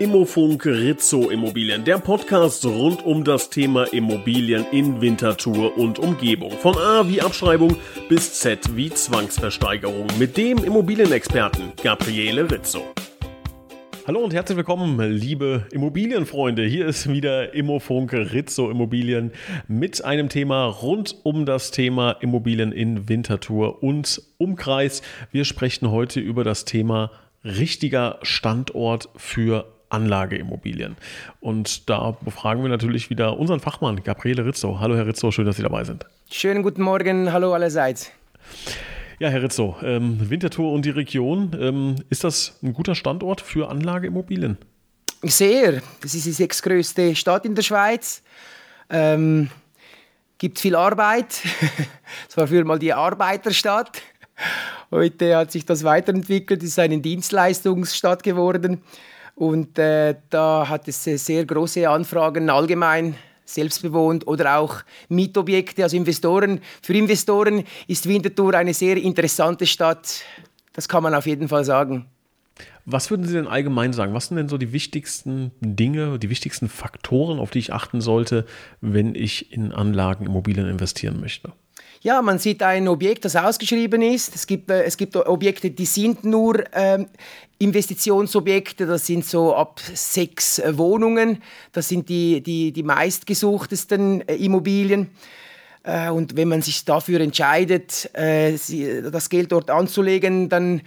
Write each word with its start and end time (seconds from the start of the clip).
Immofunk 0.00 0.64
Rizzo 0.64 1.28
Immobilien, 1.28 1.84
der 1.84 1.98
Podcast 1.98 2.64
rund 2.64 3.04
um 3.04 3.22
das 3.22 3.50
Thema 3.50 3.84
Immobilien 3.92 4.64
in 4.72 5.02
Winterthur 5.02 5.76
und 5.76 5.98
Umgebung. 5.98 6.52
Von 6.52 6.74
A 6.78 7.06
wie 7.06 7.20
Abschreibung 7.20 7.76
bis 8.08 8.32
Z 8.40 8.74
wie 8.74 8.88
Zwangsversteigerung 8.88 10.06
mit 10.18 10.38
dem 10.38 10.64
Immobilienexperten 10.64 11.74
Gabriele 11.82 12.50
Rizzo. 12.50 12.82
Hallo 14.06 14.20
und 14.20 14.32
herzlich 14.32 14.56
willkommen, 14.56 14.98
liebe 15.06 15.66
Immobilienfreunde. 15.70 16.64
Hier 16.64 16.86
ist 16.86 17.10
wieder 17.10 17.52
Immofunk 17.52 18.14
Rizzo 18.14 18.70
Immobilien 18.70 19.32
mit 19.68 20.02
einem 20.02 20.30
Thema 20.30 20.64
rund 20.64 21.14
um 21.24 21.44
das 21.44 21.72
Thema 21.72 22.12
Immobilien 22.12 22.72
in 22.72 23.10
Winterthur 23.10 23.82
und 23.82 24.22
Umkreis. 24.38 25.02
Wir 25.30 25.44
sprechen 25.44 25.90
heute 25.90 26.20
über 26.20 26.42
das 26.42 26.64
Thema 26.64 27.10
richtiger 27.44 28.18
Standort 28.22 29.10
für 29.16 29.66
Anlageimmobilien. 29.90 30.96
Und 31.40 31.90
da 31.90 32.16
befragen 32.22 32.62
wir 32.62 32.70
natürlich 32.70 33.10
wieder 33.10 33.38
unseren 33.38 33.60
Fachmann, 33.60 34.02
Gabriele 34.02 34.44
Rizzo. 34.44 34.80
Hallo, 34.80 34.96
Herr 34.96 35.06
Rizzo, 35.06 35.30
schön, 35.30 35.46
dass 35.46 35.56
Sie 35.56 35.62
dabei 35.62 35.84
sind. 35.84 36.06
Schönen 36.30 36.62
guten 36.62 36.82
Morgen, 36.82 37.32
hallo 37.32 37.52
allerseits. 37.52 38.10
Ja, 39.18 39.28
Herr 39.28 39.42
Rizzo, 39.42 39.76
ähm, 39.82 40.30
Winterthur 40.30 40.72
und 40.72 40.84
die 40.84 40.90
Region, 40.90 41.54
ähm, 41.60 41.96
ist 42.08 42.24
das 42.24 42.58
ein 42.62 42.72
guter 42.72 42.94
Standort 42.94 43.42
für 43.42 43.68
Anlageimmobilien? 43.68 44.56
Sehr. 45.22 45.82
Das 46.00 46.14
ist 46.14 46.24
die 46.24 46.32
sechstgrößte 46.32 47.14
Stadt 47.14 47.44
in 47.44 47.54
der 47.54 47.62
Schweiz. 47.62 48.22
Ähm, 48.88 49.50
gibt 50.38 50.58
viel 50.58 50.74
Arbeit. 50.74 51.42
Es 52.28 52.36
war 52.36 52.48
früher 52.48 52.64
mal 52.64 52.78
die 52.78 52.92
Arbeiterstadt. 52.92 54.02
Heute 54.90 55.36
hat 55.36 55.52
sich 55.52 55.64
das 55.64 55.84
weiterentwickelt, 55.84 56.62
es 56.62 56.70
ist 56.70 56.78
eine 56.78 56.98
Dienstleistungsstadt 56.98 58.22
geworden. 58.22 58.82
Und 59.40 59.78
äh, 59.78 60.16
da 60.28 60.68
hat 60.68 60.86
es 60.86 61.02
sehr 61.02 61.46
große 61.46 61.88
Anfragen 61.88 62.50
allgemein 62.50 63.14
selbstbewohnt 63.46 64.26
oder 64.26 64.58
auch 64.58 64.82
Mietobjekte, 65.08 65.82
also 65.82 65.96
Investoren. 65.96 66.60
Für 66.82 66.92
Investoren 66.92 67.64
ist 67.88 68.06
Winterthur 68.06 68.52
eine 68.52 68.74
sehr 68.74 68.98
interessante 68.98 69.64
Stadt. 69.64 70.20
Das 70.74 70.90
kann 70.90 71.02
man 71.02 71.14
auf 71.14 71.24
jeden 71.24 71.48
Fall 71.48 71.64
sagen. 71.64 72.04
Was 72.84 73.10
würden 73.10 73.26
Sie 73.26 73.32
denn 73.32 73.46
allgemein 73.46 73.94
sagen? 73.94 74.12
Was 74.12 74.26
sind 74.26 74.36
denn 74.36 74.50
so 74.50 74.58
die 74.58 74.74
wichtigsten 74.74 75.52
Dinge, 75.62 76.18
die 76.18 76.28
wichtigsten 76.28 76.68
Faktoren, 76.68 77.38
auf 77.38 77.50
die 77.50 77.60
ich 77.60 77.72
achten 77.72 78.02
sollte, 78.02 78.44
wenn 78.82 79.14
ich 79.14 79.54
in 79.54 79.72
Anlagen, 79.72 80.26
Immobilien 80.26 80.68
investieren 80.68 81.18
möchte? 81.18 81.54
Ja, 82.02 82.22
man 82.22 82.38
sieht 82.38 82.62
ein 82.62 82.88
Objekt, 82.88 83.26
das 83.26 83.36
ausgeschrieben 83.36 84.00
ist. 84.00 84.34
Es 84.34 84.46
gibt, 84.46 84.70
äh, 84.70 84.84
es 84.84 84.96
gibt 84.96 85.16
Objekte, 85.16 85.70
die 85.70 85.84
sind 85.84 86.24
nur 86.24 86.64
ähm, 86.72 87.08
Investitionsobjekte. 87.58 88.86
Das 88.86 89.06
sind 89.06 89.26
so 89.26 89.54
ab 89.54 89.80
sechs 89.92 90.58
äh, 90.60 90.78
Wohnungen. 90.78 91.42
Das 91.72 91.88
sind 91.88 92.08
die, 92.08 92.40
die, 92.42 92.72
die 92.72 92.82
meistgesuchtesten 92.82 94.26
äh, 94.26 94.36
Immobilien. 94.36 95.10
Und 96.12 96.36
wenn 96.36 96.48
man 96.48 96.60
sich 96.60 96.84
dafür 96.84 97.22
entscheidet, 97.22 98.10
das 98.12 99.30
Geld 99.30 99.50
dort 99.50 99.70
anzulegen, 99.70 100.50
dann 100.50 100.82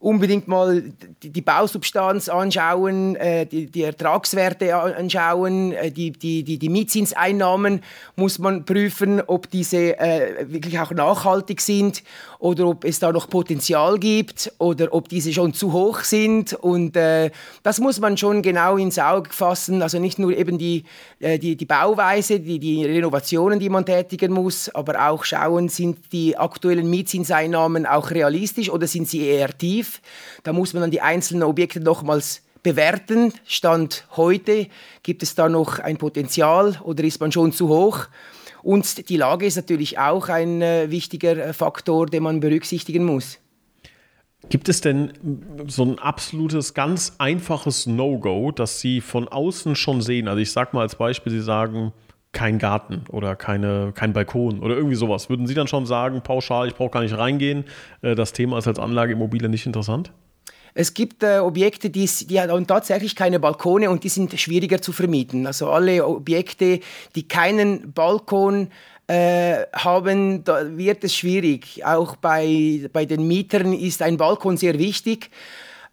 unbedingt 0.00 0.46
mal 0.46 0.84
die, 1.22 1.40
Bausubstanz 1.40 2.28
anschauen, 2.28 3.16
äh, 3.16 3.46
die, 3.46 3.66
die, 3.66 3.82
Ertragswerte 3.82 4.74
anschauen, 4.76 5.72
äh, 5.72 5.90
die, 5.90 6.12
die, 6.12 6.44
die, 6.44 6.58
die 6.58 6.68
Mietzinseinnahmen 6.68 7.82
muss 8.14 8.38
man 8.38 8.64
prüfen, 8.64 9.20
ob 9.20 9.50
diese 9.50 9.98
äh, 9.98 10.46
wirklich 10.48 10.78
auch 10.78 10.92
nachhaltig 10.92 11.60
sind 11.60 12.04
oder 12.38 12.68
ob 12.68 12.84
es 12.84 13.00
da 13.00 13.10
noch 13.10 13.28
Potenzial 13.28 13.98
gibt 13.98 14.52
oder 14.58 14.92
ob 14.92 15.08
diese 15.08 15.32
schon 15.32 15.52
zu 15.52 15.72
hoch 15.72 16.00
sind. 16.00 16.54
Und 16.54 16.96
äh, 16.96 17.30
das 17.64 17.80
muss 17.80 17.98
man 17.98 18.16
schon 18.16 18.42
genau 18.42 18.76
ins 18.76 18.98
Auge 19.00 19.30
fassen. 19.32 19.82
Also 19.82 19.98
nicht 19.98 20.20
nur 20.20 20.36
eben 20.36 20.58
die, 20.58 20.84
äh, 21.18 21.38
die, 21.40 21.56
die 21.56 21.66
Bauweise, 21.66 22.38
die, 22.38 22.60
die 22.60 22.84
Renovationen, 22.84 23.58
die 23.58 23.68
man 23.68 23.84
tätigen 23.84 24.32
muss, 24.32 24.68
aber 24.68 25.08
auch 25.08 25.24
schauen, 25.24 25.68
sind 25.68 26.12
die 26.12 26.36
aktuellen 26.36 26.88
Mietzinseinnahmen 26.88 27.84
auch 27.84 28.12
realistisch 28.12 28.70
oder 28.70 28.86
sind 28.86 29.08
sie 29.08 29.26
eher 29.26 29.56
tief. 29.56 29.87
Da 30.42 30.52
muss 30.52 30.72
man 30.72 30.82
dann 30.82 30.90
die 30.90 31.00
einzelnen 31.00 31.42
Objekte 31.42 31.80
nochmals 31.80 32.42
bewerten. 32.62 33.32
Stand 33.44 34.06
heute, 34.16 34.68
gibt 35.02 35.22
es 35.22 35.34
da 35.34 35.48
noch 35.48 35.78
ein 35.78 35.96
Potenzial 35.96 36.78
oder 36.82 37.04
ist 37.04 37.20
man 37.20 37.32
schon 37.32 37.52
zu 37.52 37.68
hoch? 37.68 38.06
Und 38.62 39.08
die 39.08 39.16
Lage 39.16 39.46
ist 39.46 39.56
natürlich 39.56 39.98
auch 39.98 40.28
ein 40.28 40.62
äh, 40.62 40.90
wichtiger 40.90 41.36
äh, 41.36 41.52
Faktor, 41.52 42.06
den 42.06 42.24
man 42.24 42.40
berücksichtigen 42.40 43.04
muss. 43.04 43.38
Gibt 44.50 44.68
es 44.68 44.80
denn 44.80 45.12
so 45.66 45.84
ein 45.84 45.98
absolutes, 45.98 46.72
ganz 46.72 47.14
einfaches 47.18 47.86
No-Go, 47.86 48.52
das 48.52 48.80
Sie 48.80 49.00
von 49.00 49.28
außen 49.28 49.74
schon 49.74 50.00
sehen? 50.00 50.28
Also 50.28 50.40
ich 50.40 50.52
sage 50.52 50.70
mal 50.72 50.82
als 50.82 50.94
Beispiel, 50.94 51.32
Sie 51.32 51.40
sagen, 51.40 51.92
kein 52.32 52.58
Garten 52.58 53.04
oder 53.10 53.36
keine, 53.36 53.92
kein 53.94 54.12
Balkon 54.12 54.60
oder 54.60 54.76
irgendwie 54.76 54.96
sowas. 54.96 55.30
Würden 55.30 55.46
Sie 55.46 55.54
dann 55.54 55.66
schon 55.66 55.86
sagen, 55.86 56.20
pauschal, 56.22 56.68
ich 56.68 56.74
brauche 56.74 56.90
gar 56.90 57.02
nicht 57.02 57.16
reingehen, 57.16 57.64
äh, 58.02 58.14
das 58.14 58.32
Thema 58.32 58.58
ist 58.58 58.68
als 58.68 58.78
Anlageimmobilie 58.78 59.48
nicht 59.48 59.66
interessant? 59.66 60.12
Es 60.74 60.94
gibt 60.94 61.22
äh, 61.22 61.38
Objekte, 61.38 61.90
die, 61.90 62.08
die 62.28 62.40
haben 62.40 62.66
tatsächlich 62.66 63.16
keine 63.16 63.40
Balkone 63.40 63.90
und 63.90 64.04
die 64.04 64.08
sind 64.08 64.38
schwieriger 64.38 64.80
zu 64.80 64.92
vermieten. 64.92 65.46
Also 65.46 65.70
alle 65.70 66.06
Objekte, 66.06 66.80
die 67.16 67.26
keinen 67.26 67.92
Balkon 67.92 68.68
äh, 69.08 69.64
haben, 69.72 70.44
da 70.44 70.76
wird 70.76 71.02
es 71.02 71.16
schwierig. 71.16 71.84
Auch 71.84 72.16
bei, 72.16 72.88
bei 72.92 73.06
den 73.06 73.26
Mietern 73.26 73.72
ist 73.72 74.02
ein 74.02 74.18
Balkon 74.18 74.56
sehr 74.56 74.78
wichtig. 74.78 75.30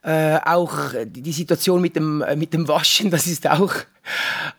Äh, 0.05 0.39
auch 0.45 0.93
die 1.03 1.31
Situation 1.31 1.81
mit 1.81 1.95
dem, 1.95 2.21
äh, 2.21 2.35
mit 2.35 2.53
dem 2.53 2.67
Waschen, 2.67 3.09
das 3.09 3.25
ist 3.25 3.49
auch 3.49 3.73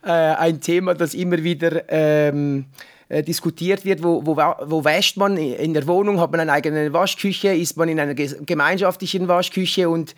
äh, 0.03 0.11
ein 0.11 0.61
Thema, 0.61 0.95
das 0.95 1.15
immer 1.15 1.41
wieder 1.45 1.89
ähm, 1.89 2.65
äh, 3.09 3.23
diskutiert 3.23 3.85
wird, 3.85 4.03
wo, 4.03 4.27
wo, 4.27 4.37
wo 4.37 4.85
wäscht 4.85 5.17
man 5.17 5.37
in 5.37 5.73
der 5.73 5.87
Wohnung, 5.87 6.19
hat 6.19 6.33
man 6.33 6.41
eine 6.41 6.53
eigene 6.53 6.93
Waschküche, 6.93 7.55
ist 7.55 7.77
man 7.77 7.89
in 7.89 8.01
einer 8.01 8.15
gemeinschaftlichen 8.15 9.29
Waschküche 9.29 9.89
und 9.89 10.17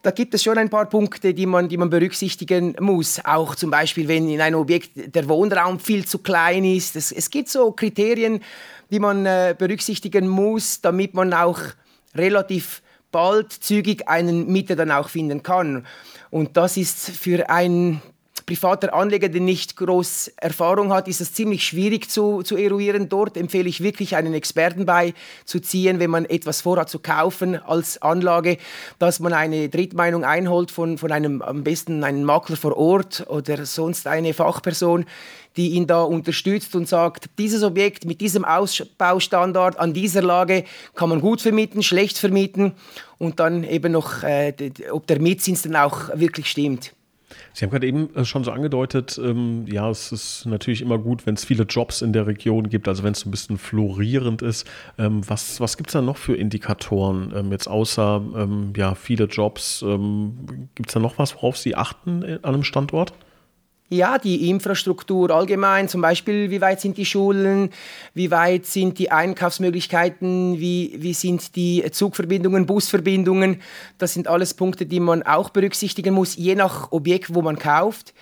da 0.00 0.12
gibt 0.12 0.32
es 0.32 0.42
schon 0.42 0.56
ein 0.56 0.70
paar 0.70 0.86
Punkte, 0.86 1.34
die 1.34 1.44
man, 1.44 1.68
die 1.68 1.76
man 1.76 1.90
berücksichtigen 1.90 2.74
muss. 2.80 3.22
Auch 3.22 3.56
zum 3.56 3.70
Beispiel, 3.70 4.08
wenn 4.08 4.30
in 4.30 4.40
einem 4.40 4.58
Objekt 4.58 5.14
der 5.14 5.28
Wohnraum 5.28 5.78
viel 5.78 6.06
zu 6.06 6.20
klein 6.20 6.64
ist. 6.64 6.96
Es, 6.96 7.12
es 7.12 7.28
gibt 7.28 7.50
so 7.50 7.70
Kriterien, 7.72 8.40
die 8.90 8.98
man 8.98 9.26
äh, 9.26 9.54
berücksichtigen 9.58 10.26
muss, 10.26 10.80
damit 10.80 11.12
man 11.12 11.34
auch 11.34 11.60
relativ 12.14 12.80
bald 13.10 13.52
zügig 13.52 14.08
einen 14.08 14.46
Mieter 14.46 14.76
dann 14.76 14.90
auch 14.90 15.08
finden 15.08 15.42
kann. 15.42 15.86
Und 16.30 16.56
das 16.56 16.76
ist 16.76 17.10
für 17.10 17.50
ein 17.50 18.02
privater 18.50 18.92
Anleger, 18.92 19.28
der 19.28 19.40
nicht 19.40 19.76
groß 19.76 20.32
Erfahrung 20.36 20.92
hat, 20.92 21.06
ist 21.06 21.20
es 21.20 21.32
ziemlich 21.32 21.62
schwierig 21.62 22.10
zu, 22.10 22.42
zu 22.42 22.56
eruieren. 22.56 23.08
Dort 23.08 23.36
empfehle 23.36 23.68
ich 23.68 23.80
wirklich 23.80 24.16
einen 24.16 24.34
Experten 24.34 24.86
beizuziehen, 24.86 26.00
wenn 26.00 26.10
man 26.10 26.24
etwas 26.24 26.60
vorhat 26.60 26.90
zu 26.90 26.98
kaufen 26.98 27.54
als 27.54 28.02
Anlage, 28.02 28.58
dass 28.98 29.20
man 29.20 29.34
eine 29.34 29.68
Drittmeinung 29.68 30.24
einholt 30.24 30.72
von, 30.72 30.98
von 30.98 31.12
einem 31.12 31.42
am 31.42 31.62
besten 31.62 32.02
einen 32.02 32.24
Makler 32.24 32.56
vor 32.56 32.76
Ort 32.76 33.24
oder 33.28 33.64
sonst 33.66 34.08
eine 34.08 34.34
Fachperson, 34.34 35.04
die 35.56 35.68
ihn 35.70 35.86
da 35.86 36.02
unterstützt 36.02 36.74
und 36.74 36.88
sagt, 36.88 37.26
dieses 37.38 37.62
Objekt 37.62 38.04
mit 38.04 38.20
diesem 38.20 38.44
Ausbaustandard 38.44 39.78
an 39.78 39.94
dieser 39.94 40.22
Lage 40.22 40.64
kann 40.96 41.08
man 41.08 41.20
gut 41.20 41.40
vermieten, 41.40 41.84
schlecht 41.84 42.18
vermieten 42.18 42.72
und 43.18 43.38
dann 43.38 43.62
eben 43.62 43.92
noch, 43.92 44.24
äh, 44.24 44.52
ob 44.90 45.06
der 45.06 45.20
Mietzins 45.20 45.62
dann 45.62 45.76
auch 45.76 46.08
wirklich 46.18 46.50
stimmt. 46.50 46.94
Sie 47.52 47.64
haben 47.64 47.70
gerade 47.70 47.86
eben 47.86 48.14
äh, 48.14 48.24
schon 48.24 48.44
so 48.44 48.50
angedeutet, 48.50 49.20
ähm, 49.22 49.66
ja, 49.66 49.88
es 49.90 50.12
ist 50.12 50.46
natürlich 50.46 50.82
immer 50.82 50.98
gut, 50.98 51.26
wenn 51.26 51.34
es 51.34 51.44
viele 51.44 51.64
Jobs 51.64 52.02
in 52.02 52.12
der 52.12 52.26
Region 52.26 52.68
gibt, 52.68 52.88
also 52.88 53.02
wenn 53.02 53.12
es 53.12 53.24
ein 53.24 53.30
bisschen 53.30 53.58
florierend 53.58 54.42
ist. 54.42 54.66
Ähm, 54.98 55.22
was 55.28 55.60
was 55.60 55.76
gibt 55.76 55.90
es 55.90 55.92
da 55.92 56.02
noch 56.02 56.16
für 56.16 56.36
Indikatoren, 56.36 57.32
ähm, 57.34 57.52
jetzt 57.52 57.68
außer 57.68 58.22
ähm, 58.36 58.72
ja, 58.76 58.94
viele 58.94 59.24
Jobs? 59.24 59.82
Ähm, 59.82 60.68
gibt 60.74 60.90
es 60.90 60.94
da 60.94 61.00
noch 61.00 61.18
was, 61.18 61.34
worauf 61.34 61.56
Sie 61.56 61.74
achten 61.74 62.22
äh, 62.22 62.38
an 62.42 62.54
einem 62.54 62.64
Standort? 62.64 63.12
Ja, 63.92 64.18
die 64.18 64.48
Infrastruktur 64.48 65.32
allgemein, 65.32 65.88
zum 65.88 66.00
Beispiel, 66.00 66.48
wie 66.50 66.60
weit 66.60 66.80
sind 66.80 66.96
die 66.96 67.04
Schulen, 67.04 67.70
wie 68.14 68.30
weit 68.30 68.64
sind 68.64 69.00
die 69.00 69.10
Einkaufsmöglichkeiten, 69.10 70.60
wie, 70.60 70.94
wie 70.98 71.12
sind 71.12 71.56
die 71.56 71.84
Zugverbindungen, 71.90 72.66
Busverbindungen. 72.66 73.60
Das 73.98 74.14
sind 74.14 74.28
alles 74.28 74.54
Punkte, 74.54 74.86
die 74.86 75.00
man 75.00 75.24
auch 75.24 75.50
berücksichtigen 75.50 76.14
muss, 76.14 76.36
je 76.36 76.54
nach 76.54 76.92
Objekt, 76.92 77.34
wo 77.34 77.42
man 77.42 77.58
kauft. 77.58 78.14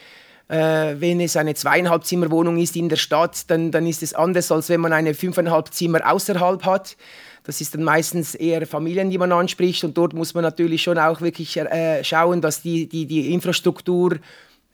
Äh, 0.49 0.95
wenn 1.01 1.21
es 1.21 1.37
eine 1.37 1.53
zweieinhalb 1.53 2.07
Zimmer 2.07 2.31
Wohnung 2.31 2.57
ist 2.57 2.75
in 2.75 2.89
der 2.89 2.97
Stadt, 2.97 3.51
dann, 3.51 3.71
dann 3.71 3.87
ist 3.87 4.03
es 4.03 4.15
anders, 4.15 4.51
als 4.51 4.71
wenn 4.71 4.81
man 4.81 4.95
eine 4.95 5.13
fünfeinhalb 5.13 5.75
Zimmer 5.75 6.11
außerhalb 6.11 6.65
hat. 6.65 6.97
Das 7.45 7.61
ist 7.61 7.75
dann 7.75 7.83
meistens 7.83 8.35
eher 8.35 8.67
Familien, 8.67 9.11
die 9.11 9.19
man 9.19 9.33
anspricht 9.33 9.85
und 9.85 9.99
dort 9.99 10.15
muss 10.15 10.33
man 10.33 10.45
natürlich 10.45 10.83
schon 10.83 10.99
auch 10.99 11.21
wirklich 11.21 11.59
äh, 11.59 12.03
schauen, 12.05 12.41
dass 12.41 12.63
die, 12.63 12.89
die, 12.89 13.05
die 13.05 13.35
Infrastruktur 13.35 14.17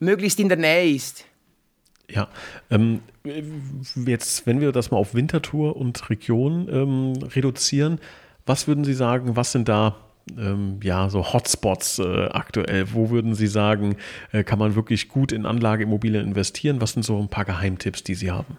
möglichst 0.05 0.41
in 0.41 0.49
der 0.49 0.59
Nähe 0.59 0.95
ist. 0.95 1.25
Ja, 2.09 2.29
ähm, 2.71 3.01
jetzt, 4.07 4.47
wenn 4.47 4.61
wir 4.61 4.73
das 4.73 4.91
mal 4.91 4.99
auf 4.99 5.15
Winterthur 5.15 5.77
und 5.77 6.11
Region 6.11 6.69
ähm, 6.71 7.13
reduzieren, 7.23 7.99
was 8.47 8.69
würden 8.69 8.85
Sie 8.85 8.93
sagen, 8.93 9.37
was 9.37 9.53
sind 9.53 9.69
da 9.69 9.97
ähm, 10.39 10.81
ja, 10.83 11.09
so 11.09 11.33
Hotspots 11.33 11.99
äh, 11.99 12.27
aktuell? 12.27 12.93
Wo 12.93 13.11
würden 13.11 13.35
Sie 13.35 13.47
sagen, 13.47 13.97
äh, 14.33 14.45
kann 14.45 14.59
man 14.59 14.75
wirklich 14.75 15.09
gut 15.09 15.33
in 15.33 15.47
Anlageimmobilien 15.47 16.27
investieren? 16.27 16.81
Was 16.81 16.93
sind 16.93 17.05
so 17.05 17.19
ein 17.19 17.29
paar 17.29 17.45
Geheimtipps, 17.45 18.05
die 18.05 18.15
Sie 18.15 18.31
haben? 18.31 18.59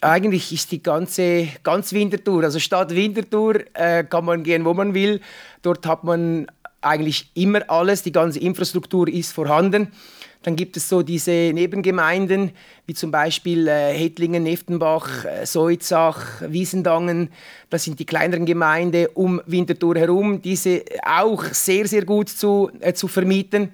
Eigentlich 0.00 0.52
ist 0.52 0.70
die 0.70 0.82
ganze 0.82 1.48
ganz 1.64 1.92
Winterthur, 1.92 2.44
also 2.44 2.60
Stadt 2.60 2.94
Winterthur, 2.94 3.64
äh, 3.74 4.04
kann 4.04 4.24
man 4.24 4.44
gehen, 4.44 4.64
wo 4.64 4.74
man 4.74 4.94
will. 4.94 5.20
Dort 5.62 5.86
hat 5.86 6.04
man 6.04 6.46
eigentlich 6.82 7.30
immer 7.34 7.68
alles, 7.70 8.02
die 8.02 8.12
ganze 8.12 8.40
Infrastruktur 8.40 9.08
ist 9.08 9.32
vorhanden. 9.32 9.88
Dann 10.42 10.56
gibt 10.56 10.76
es 10.76 10.88
so 10.88 11.02
diese 11.02 11.30
Nebengemeinden, 11.30 12.50
wie 12.86 12.94
zum 12.94 13.12
Beispiel 13.12 13.68
äh, 13.68 13.92
Hettlingen, 13.92 14.42
Neftenbach, 14.42 15.24
äh, 15.24 15.46
Soizach, 15.46 16.42
Wiesendangen. 16.48 17.30
Das 17.70 17.84
sind 17.84 18.00
die 18.00 18.06
kleineren 18.06 18.44
Gemeinden 18.44 19.06
um 19.14 19.40
Winterthur 19.46 19.96
herum, 19.96 20.42
diese 20.42 20.82
auch 21.04 21.44
sehr, 21.44 21.86
sehr 21.86 22.04
gut 22.04 22.28
zu, 22.28 22.70
äh, 22.80 22.92
zu 22.92 23.06
vermieten 23.06 23.70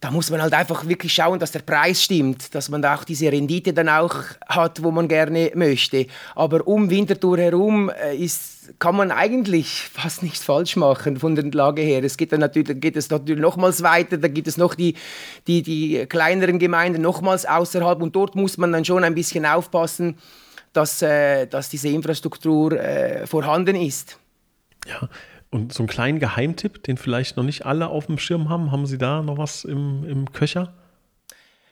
da 0.00 0.12
muss 0.12 0.30
man 0.30 0.40
halt 0.40 0.54
einfach 0.54 0.86
wirklich 0.86 1.12
schauen, 1.12 1.40
dass 1.40 1.50
der 1.50 1.60
Preis 1.60 2.04
stimmt, 2.04 2.54
dass 2.54 2.68
man 2.68 2.82
da 2.82 2.94
auch 2.94 3.02
diese 3.02 3.32
Rendite 3.32 3.72
dann 3.72 3.88
auch 3.88 4.14
hat, 4.48 4.82
wo 4.84 4.92
man 4.92 5.08
gerne 5.08 5.50
möchte. 5.54 6.06
Aber 6.36 6.68
um 6.68 6.88
Winterthur 6.88 7.38
herum 7.38 7.90
äh, 7.90 8.16
ist, 8.16 8.78
kann 8.78 8.94
man 8.94 9.10
eigentlich 9.10 9.88
fast 9.92 10.22
nichts 10.22 10.44
falsch 10.44 10.76
machen 10.76 11.16
von 11.18 11.34
der 11.34 11.44
Lage 11.46 11.82
her. 11.82 12.04
Es 12.04 12.16
geht 12.16 12.30
dann 12.30 12.40
natürlich, 12.40 12.80
geht 12.80 12.96
es 12.96 13.10
natürlich 13.10 13.40
nochmals 13.40 13.82
weiter, 13.82 14.18
da 14.18 14.28
gibt 14.28 14.46
es 14.46 14.56
noch 14.56 14.74
die, 14.76 14.94
die, 15.48 15.62
die 15.62 16.06
kleineren 16.06 16.60
Gemeinden 16.60 17.02
nochmals 17.02 17.44
außerhalb 17.44 18.00
und 18.00 18.14
dort 18.14 18.36
muss 18.36 18.56
man 18.56 18.72
dann 18.72 18.84
schon 18.84 19.02
ein 19.02 19.16
bisschen 19.16 19.46
aufpassen, 19.46 20.16
dass, 20.72 21.02
äh, 21.02 21.46
dass 21.46 21.70
diese 21.70 21.88
Infrastruktur 21.88 22.72
äh, 22.72 23.26
vorhanden 23.26 23.74
ist. 23.74 24.16
Ja, 24.86 25.08
und 25.50 25.72
so 25.72 25.82
einen 25.82 25.88
kleinen 25.88 26.18
Geheimtipp, 26.18 26.82
den 26.82 26.96
vielleicht 26.96 27.36
noch 27.36 27.44
nicht 27.44 27.64
alle 27.64 27.88
auf 27.88 28.06
dem 28.06 28.18
Schirm 28.18 28.48
haben, 28.48 28.70
haben 28.70 28.86
Sie 28.86 28.98
da 28.98 29.22
noch 29.22 29.38
was 29.38 29.64
im, 29.64 30.04
im 30.04 30.32
Köcher? 30.32 30.72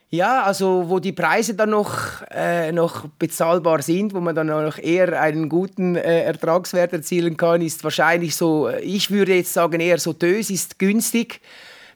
Ja, 0.08 0.44
also 0.44 0.84
wo 0.87 1.00
die 1.00 1.12
Preise 1.12 1.55
dann 1.55 1.70
noch, 1.70 2.23
äh, 2.31 2.70
noch 2.70 3.08
bezahlbar 3.19 3.82
sind, 3.82 4.14
wo 4.14 4.20
man 4.20 4.37
dann 4.37 4.46
noch 4.46 4.78
eher 4.78 5.20
einen 5.20 5.49
guten 5.49 5.96
äh, 5.96 6.23
Ertragswert 6.23 6.93
erzielen 6.93 7.37
kann, 7.37 7.61
ist 7.61 7.82
wahrscheinlich 7.82 8.37
so, 8.37 8.69
äh, 8.69 8.81
ich 8.82 9.11
würde 9.11 9.34
jetzt 9.34 9.52
sagen, 9.52 9.81
eher 9.81 9.99
so 9.99 10.12
Dös 10.12 10.49
ist 10.49 10.78
günstig, 10.78 11.40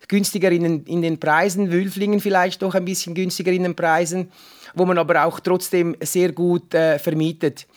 günstiger 0.08 0.50
in 0.50 0.64
den, 0.64 0.84
in 0.84 1.02
den 1.02 1.20
Preisen, 1.20 1.70
Wülflingen 1.70 2.18
vielleicht 2.18 2.62
doch 2.62 2.74
ein 2.74 2.84
bisschen 2.84 3.14
günstiger 3.14 3.52
in 3.52 3.62
den 3.62 3.76
Preisen, 3.76 4.32
wo 4.74 4.84
man 4.84 4.98
aber 4.98 5.24
auch 5.24 5.38
trotzdem 5.38 5.96
sehr 6.00 6.32
gut 6.32 6.74
äh, 6.74 6.98
vermietet 6.98 7.68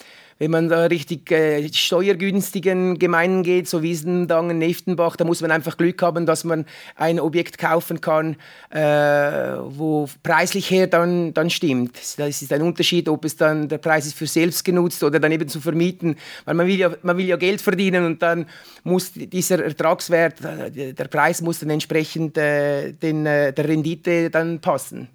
wenn 0.43 0.51
man 0.51 0.67
da 0.67 0.87
richtig 0.87 1.31
äh, 1.31 1.71
steuergünstigen 1.71 2.99
Gemeinden 2.99 3.43
geht, 3.43 3.69
so 3.69 3.81
Wiesendangen, 3.81 4.57
Neftenbach, 4.57 5.15
da 5.15 5.23
muss 5.23 5.39
man 5.39 5.51
einfach 5.51 5.77
Glück 5.77 6.01
haben, 6.01 6.25
dass 6.25 6.43
man 6.43 6.65
ein 6.97 7.21
Objekt 7.21 7.57
kaufen 7.57 8.01
kann, 8.01 8.35
äh, 8.69 8.81
wo 8.81 10.09
preislich 10.21 10.69
her 10.69 10.87
dann, 10.87 11.33
dann 11.33 11.49
stimmt. 11.49 11.97
Das 12.17 12.41
ist 12.41 12.51
ein 12.51 12.61
Unterschied, 12.61 13.07
ob 13.07 13.23
es 13.23 13.37
dann 13.37 13.69
der 13.69 13.77
Preis 13.77 14.05
ist 14.05 14.17
für 14.17 14.27
selbst 14.27 14.65
genutzt 14.65 15.01
oder 15.01 15.17
dann 15.17 15.31
eben 15.31 15.47
zu 15.47 15.61
vermieten, 15.61 16.17
weil 16.43 16.55
man 16.55 16.67
will 16.67 16.77
ja, 16.77 16.91
man 17.03 17.15
will 17.15 17.25
ja 17.25 17.37
Geld 17.37 17.61
verdienen 17.61 18.05
und 18.05 18.21
dann 18.21 18.45
muss 18.83 19.13
dieser 19.13 19.63
Ertragswert, 19.63 20.41
äh, 20.43 20.93
der 20.93 21.05
Preis 21.05 21.41
muss 21.41 21.59
dann 21.59 21.69
entsprechend 21.69 22.37
äh, 22.37 22.91
den, 22.91 23.25
äh, 23.25 23.53
der 23.53 23.65
Rendite 23.65 24.29
dann 24.29 24.59
passen. 24.59 25.07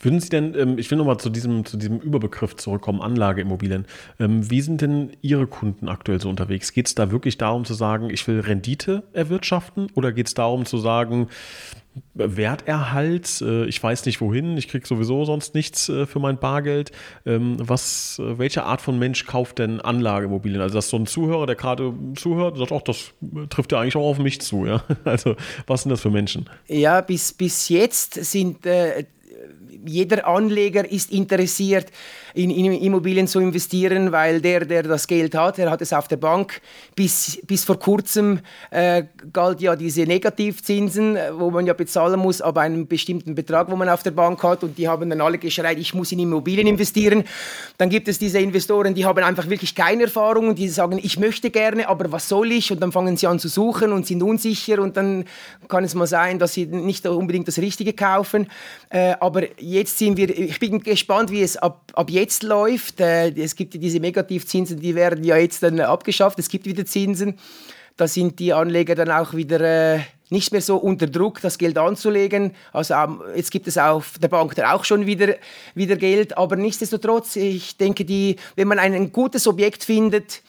Würden 0.00 0.20
Sie 0.20 0.28
denn, 0.28 0.54
ähm, 0.54 0.78
ich 0.78 0.90
will 0.90 0.98
nochmal 0.98 1.18
zu 1.18 1.30
diesem, 1.30 1.64
zu 1.64 1.76
diesem 1.76 1.98
Überbegriff 1.98 2.56
zurückkommen, 2.56 3.00
Anlageimmobilien. 3.00 3.86
Ähm, 4.18 4.50
wie 4.50 4.60
sind 4.60 4.80
denn 4.80 5.10
Ihre 5.22 5.46
Kunden 5.46 5.88
aktuell 5.88 6.20
so 6.20 6.28
unterwegs? 6.28 6.72
Geht 6.72 6.86
es 6.86 6.94
da 6.94 7.10
wirklich 7.10 7.38
darum 7.38 7.64
zu 7.64 7.74
sagen, 7.74 8.10
ich 8.10 8.26
will 8.28 8.40
Rendite 8.40 9.04
erwirtschaften 9.12 9.88
oder 9.94 10.12
geht 10.12 10.28
es 10.28 10.34
darum 10.34 10.64
zu 10.64 10.78
sagen, 10.78 11.28
Werterhalt, 12.14 13.42
äh, 13.42 13.66
ich 13.66 13.82
weiß 13.82 14.06
nicht 14.06 14.20
wohin, 14.20 14.56
ich 14.56 14.68
kriege 14.68 14.86
sowieso 14.86 15.24
sonst 15.24 15.54
nichts 15.54 15.88
äh, 15.88 16.06
für 16.06 16.20
mein 16.20 16.38
Bargeld. 16.38 16.90
Ähm, 17.26 17.56
was, 17.58 18.18
äh, 18.18 18.38
welche 18.38 18.64
Art 18.64 18.80
von 18.80 18.98
Mensch 18.98 19.26
kauft 19.26 19.58
denn 19.58 19.80
Anlageimmobilien? 19.80 20.62
Also, 20.62 20.76
dass 20.76 20.88
so 20.88 20.96
ein 20.96 21.06
Zuhörer, 21.06 21.46
der 21.46 21.56
gerade 21.56 21.92
zuhört, 22.14 22.56
sagt, 22.56 22.72
ach, 22.72 22.82
das 22.82 23.12
trifft 23.50 23.72
ja 23.72 23.80
eigentlich 23.80 23.96
auch 23.96 24.08
auf 24.08 24.18
mich 24.18 24.40
zu. 24.40 24.66
Ja? 24.66 24.82
Also, 25.04 25.36
was 25.66 25.82
sind 25.82 25.90
das 25.90 26.00
für 26.00 26.10
Menschen? 26.10 26.48
Ja, 26.68 27.00
bis, 27.00 27.32
bis 27.32 27.68
jetzt 27.68 28.14
sind 28.24 28.64
äh, 28.64 29.04
jeder 29.84 30.26
Anleger 30.26 30.90
ist 30.90 31.10
interessiert, 31.10 31.86
in, 32.34 32.50
in, 32.50 32.72
Immobilien 32.72 33.26
zu 33.26 33.40
investieren, 33.40 34.12
weil 34.12 34.40
der, 34.40 34.64
der 34.64 34.82
das 34.82 35.06
Geld 35.06 35.34
hat, 35.34 35.58
der 35.58 35.70
hat 35.70 35.82
es 35.82 35.92
auf 35.92 36.08
der 36.08 36.16
Bank. 36.16 36.60
Bis, 36.94 37.40
bis 37.46 37.64
vor 37.64 37.78
kurzem 37.78 38.40
äh, 38.70 39.04
galt 39.32 39.60
ja 39.60 39.76
diese 39.76 40.02
Negativzinsen, 40.02 41.18
wo 41.34 41.50
man 41.50 41.66
ja 41.66 41.74
bezahlen 41.74 42.20
muss, 42.20 42.40
aber 42.40 42.62
einen 42.62 42.86
bestimmten 42.86 43.34
Betrag, 43.34 43.70
wo 43.70 43.76
man 43.76 43.88
auf 43.88 44.02
der 44.02 44.10
Bank 44.12 44.42
hat. 44.42 44.62
Und 44.64 44.78
die 44.78 44.88
haben 44.88 45.10
dann 45.10 45.20
alle 45.20 45.38
geschreit, 45.38 45.78
ich 45.78 45.94
muss 45.94 46.12
in 46.12 46.20
Immobilien 46.20 46.66
investieren. 46.66 47.24
Dann 47.78 47.90
gibt 47.90 48.08
es 48.08 48.18
diese 48.18 48.38
Investoren, 48.38 48.94
die 48.94 49.04
haben 49.04 49.22
einfach 49.22 49.48
wirklich 49.48 49.74
keine 49.74 50.04
Erfahrung 50.04 50.48
und 50.48 50.58
die 50.58 50.68
sagen, 50.68 50.98
ich 51.02 51.18
möchte 51.18 51.50
gerne, 51.50 51.88
aber 51.88 52.10
was 52.12 52.28
soll 52.28 52.52
ich? 52.52 52.72
Und 52.72 52.80
dann 52.80 52.92
fangen 52.92 53.16
sie 53.16 53.26
an 53.26 53.38
zu 53.38 53.48
suchen 53.48 53.92
und 53.92 54.06
sind 54.06 54.22
unsicher 54.22 54.80
und 54.80 54.96
dann 54.96 55.24
kann 55.68 55.84
es 55.84 55.94
mal 55.94 56.06
sein, 56.06 56.38
dass 56.38 56.54
sie 56.54 56.66
nicht 56.66 57.06
unbedingt 57.06 57.48
das 57.48 57.58
Richtige 57.58 57.92
kaufen. 57.92 58.48
Äh, 58.90 59.14
aber 59.20 59.42
jetzt 59.60 59.98
sind 59.98 60.16
wir, 60.16 60.30
ich 60.36 60.58
bin 60.58 60.80
gespannt, 60.82 61.30
wie 61.30 61.42
es 61.42 61.56
ab, 61.56 61.82
ab 61.94 62.10
jetzt 62.10 62.21
läuft. 62.42 63.00
Äh, 63.00 63.30
es 63.30 63.56
gibt 63.56 63.74
diese 63.74 64.00
Negativzinsen, 64.00 64.80
die 64.80 64.94
werden 64.94 65.24
ja 65.24 65.36
jetzt 65.36 65.62
dann 65.62 65.80
abgeschafft. 65.80 66.38
Es 66.38 66.48
gibt 66.48 66.66
wieder 66.66 66.84
Zinsen. 66.86 67.38
Da 67.96 68.08
sind 68.08 68.38
die 68.38 68.52
Anleger 68.52 68.94
dann 68.94 69.10
auch 69.10 69.34
wieder 69.34 69.60
äh, 69.60 70.00
nicht 70.30 70.50
mehr 70.50 70.62
so 70.62 70.76
unter 70.76 71.06
Druck, 71.06 71.40
das 71.42 71.58
Geld 71.58 71.76
anzulegen. 71.76 72.52
Also 72.72 72.94
ähm, 72.94 73.20
jetzt 73.36 73.50
gibt 73.50 73.68
es 73.68 73.76
auf 73.76 74.18
der 74.18 74.28
Bank 74.28 74.54
dann 74.54 74.66
auch 74.66 74.84
schon 74.84 75.06
wieder, 75.06 75.34
wieder 75.74 75.96
Geld. 75.96 76.36
Aber 76.38 76.56
nichtsdestotrotz, 76.56 77.36
ich 77.36 77.76
denke, 77.76 78.04
die, 78.04 78.36
wenn 78.56 78.66
man 78.66 78.78
ein 78.78 79.12
gutes 79.12 79.46
Objekt 79.46 79.84
findet, 79.84 80.42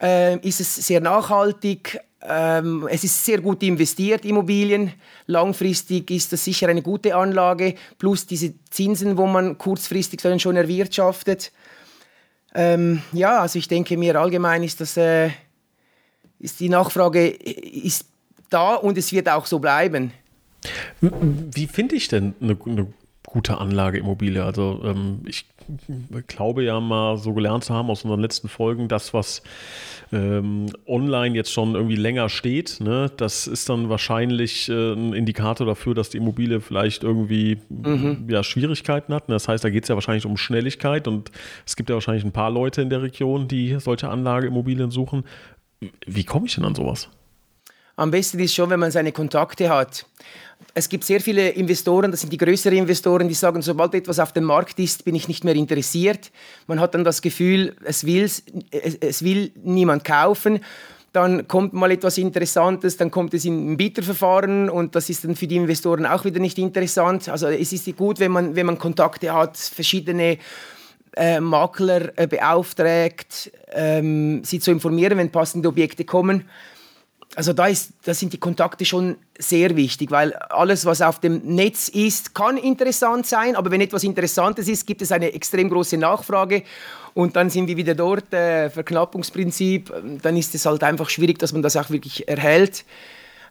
äh, 0.00 0.36
ist 0.46 0.60
es 0.60 0.74
sehr 0.74 1.00
nachhaltig. 1.00 2.00
Ähm, 2.26 2.88
es 2.90 3.04
ist 3.04 3.24
sehr 3.24 3.40
gut 3.40 3.62
investiert, 3.62 4.24
Immobilien. 4.24 4.92
Langfristig 5.26 6.10
ist 6.10 6.32
das 6.32 6.44
sicher 6.44 6.68
eine 6.68 6.80
gute 6.80 7.14
Anlage, 7.14 7.74
plus 7.98 8.26
diese 8.26 8.54
Zinsen, 8.70 9.18
wo 9.18 9.26
man 9.26 9.58
kurzfristig 9.58 10.22
dann 10.22 10.40
schon 10.40 10.56
erwirtschaftet. 10.56 11.52
Ähm, 12.54 13.02
ja, 13.12 13.40
also 13.40 13.58
ich 13.58 13.68
denke 13.68 13.96
mir 13.96 14.18
allgemein 14.18 14.62
ist 14.62 14.80
das 14.80 14.96
äh, 14.96 15.30
ist 16.38 16.60
die 16.60 16.68
Nachfrage 16.68 17.26
ist 17.28 18.06
da 18.48 18.74
und 18.74 18.96
es 18.96 19.12
wird 19.12 19.28
auch 19.28 19.46
so 19.46 19.58
bleiben. 19.58 20.12
Wie 21.00 21.66
finde 21.66 21.96
ich 21.96 22.08
denn 22.08 22.34
eine, 22.40 22.56
eine 22.64 22.86
gute 23.26 23.58
Anlageimmobilie? 23.58 24.42
Also 24.42 24.80
ähm, 24.84 25.20
ich 25.26 25.46
glaube 26.26 26.64
ja 26.64 26.80
mal 26.80 27.16
so 27.16 27.32
gelernt 27.32 27.64
zu 27.64 27.74
haben 27.74 27.90
aus 27.90 28.04
unseren 28.04 28.20
letzten 28.20 28.48
Folgen, 28.48 28.88
das, 28.88 29.14
was 29.14 29.42
ähm, 30.12 30.66
online 30.86 31.34
jetzt 31.34 31.52
schon 31.52 31.74
irgendwie 31.74 31.96
länger 31.96 32.28
steht, 32.28 32.80
ne, 32.80 33.10
das 33.16 33.46
ist 33.46 33.68
dann 33.68 33.88
wahrscheinlich 33.88 34.68
äh, 34.68 34.92
ein 34.92 35.12
Indikator 35.12 35.66
dafür, 35.66 35.94
dass 35.94 36.10
die 36.10 36.18
Immobilie 36.18 36.60
vielleicht 36.60 37.02
irgendwie 37.02 37.58
mhm. 37.68 38.26
ja, 38.28 38.42
Schwierigkeiten 38.42 39.12
hat. 39.14 39.24
Das 39.28 39.48
heißt, 39.48 39.64
da 39.64 39.70
geht 39.70 39.84
es 39.84 39.88
ja 39.88 39.94
wahrscheinlich 39.94 40.26
um 40.26 40.36
Schnelligkeit 40.36 41.08
und 41.08 41.30
es 41.66 41.76
gibt 41.76 41.90
ja 41.90 41.94
wahrscheinlich 41.94 42.24
ein 42.24 42.32
paar 42.32 42.50
Leute 42.50 42.82
in 42.82 42.90
der 42.90 43.02
Region, 43.02 43.48
die 43.48 43.76
solche 43.80 44.08
Anlageimmobilien 44.08 44.90
suchen. 44.90 45.24
Wie 46.06 46.24
komme 46.24 46.46
ich 46.46 46.54
denn 46.54 46.64
an 46.64 46.74
sowas? 46.74 47.08
Am 47.96 48.10
besten 48.10 48.38
ist 48.40 48.54
schon, 48.54 48.70
wenn 48.70 48.80
man 48.80 48.90
seine 48.90 49.12
Kontakte 49.12 49.68
hat. 49.68 50.06
Es 50.72 50.88
gibt 50.88 51.04
sehr 51.04 51.20
viele 51.20 51.50
Investoren, 51.50 52.10
das 52.10 52.20
sind 52.20 52.32
die 52.32 52.38
größeren 52.38 52.76
Investoren, 52.76 53.28
die 53.28 53.34
sagen, 53.34 53.62
sobald 53.62 53.94
etwas 53.94 54.18
auf 54.18 54.32
dem 54.32 54.44
Markt 54.44 54.78
ist, 54.78 55.04
bin 55.04 55.14
ich 55.14 55.28
nicht 55.28 55.44
mehr 55.44 55.54
interessiert. 55.54 56.32
Man 56.66 56.80
hat 56.80 56.94
dann 56.94 57.04
das 57.04 57.22
Gefühl, 57.22 57.76
es, 57.84 58.04
will's, 58.04 58.42
es, 58.70 58.96
es 58.96 59.22
will 59.22 59.52
niemand 59.62 60.04
kaufen 60.04 60.60
dann 61.14 61.46
kommt 61.46 61.72
mal 61.72 61.92
etwas 61.92 62.18
Interessantes, 62.18 62.96
dann 62.96 63.08
kommt 63.08 63.34
es 63.34 63.44
in 63.44 63.72
ein 63.72 63.76
Bieterverfahren 63.76 64.68
und 64.68 64.96
das 64.96 65.08
ist 65.08 65.22
dann 65.22 65.36
für 65.36 65.46
die 65.46 65.54
Investoren 65.54 66.06
auch 66.06 66.24
wieder 66.24 66.40
nicht 66.40 66.58
interessant. 66.58 67.28
Also 67.28 67.46
es 67.46 67.72
ist 67.72 67.96
gut, 67.96 68.18
wenn 68.18 68.32
man, 68.32 68.56
wenn 68.56 68.66
man 68.66 68.78
Kontakte 68.78 69.32
hat, 69.32 69.56
verschiedene 69.56 70.38
äh, 71.16 71.38
Makler 71.38 72.10
äh, 72.18 72.26
beauftragt, 72.26 73.52
ähm, 73.72 74.42
sie 74.42 74.58
zu 74.58 74.72
informieren, 74.72 75.16
wenn 75.16 75.30
passende 75.30 75.68
Objekte 75.68 76.04
kommen 76.04 76.46
also 77.36 77.52
da, 77.52 77.66
ist, 77.66 77.92
da 78.04 78.14
sind 78.14 78.32
die 78.32 78.38
Kontakte 78.38 78.84
schon 78.84 79.16
sehr 79.38 79.76
wichtig, 79.76 80.10
weil 80.10 80.32
alles, 80.34 80.84
was 80.86 81.02
auf 81.02 81.20
dem 81.20 81.42
Netz 81.44 81.88
ist, 81.88 82.34
kann 82.34 82.56
interessant 82.56 83.26
sein, 83.26 83.56
aber 83.56 83.70
wenn 83.70 83.80
etwas 83.80 84.04
Interessantes 84.04 84.68
ist, 84.68 84.86
gibt 84.86 85.02
es 85.02 85.10
eine 85.10 85.32
extrem 85.32 85.68
große 85.68 85.96
Nachfrage 85.96 86.62
und 87.14 87.36
dann 87.36 87.50
sind 87.50 87.66
wir 87.68 87.76
wieder 87.76 87.94
dort, 87.94 88.32
äh, 88.32 88.70
Verknappungsprinzip, 88.70 89.92
dann 90.22 90.36
ist 90.36 90.54
es 90.54 90.66
halt 90.66 90.82
einfach 90.84 91.08
schwierig, 91.10 91.38
dass 91.38 91.52
man 91.52 91.62
das 91.62 91.76
auch 91.76 91.90
wirklich 91.90 92.28
erhält. 92.28 92.84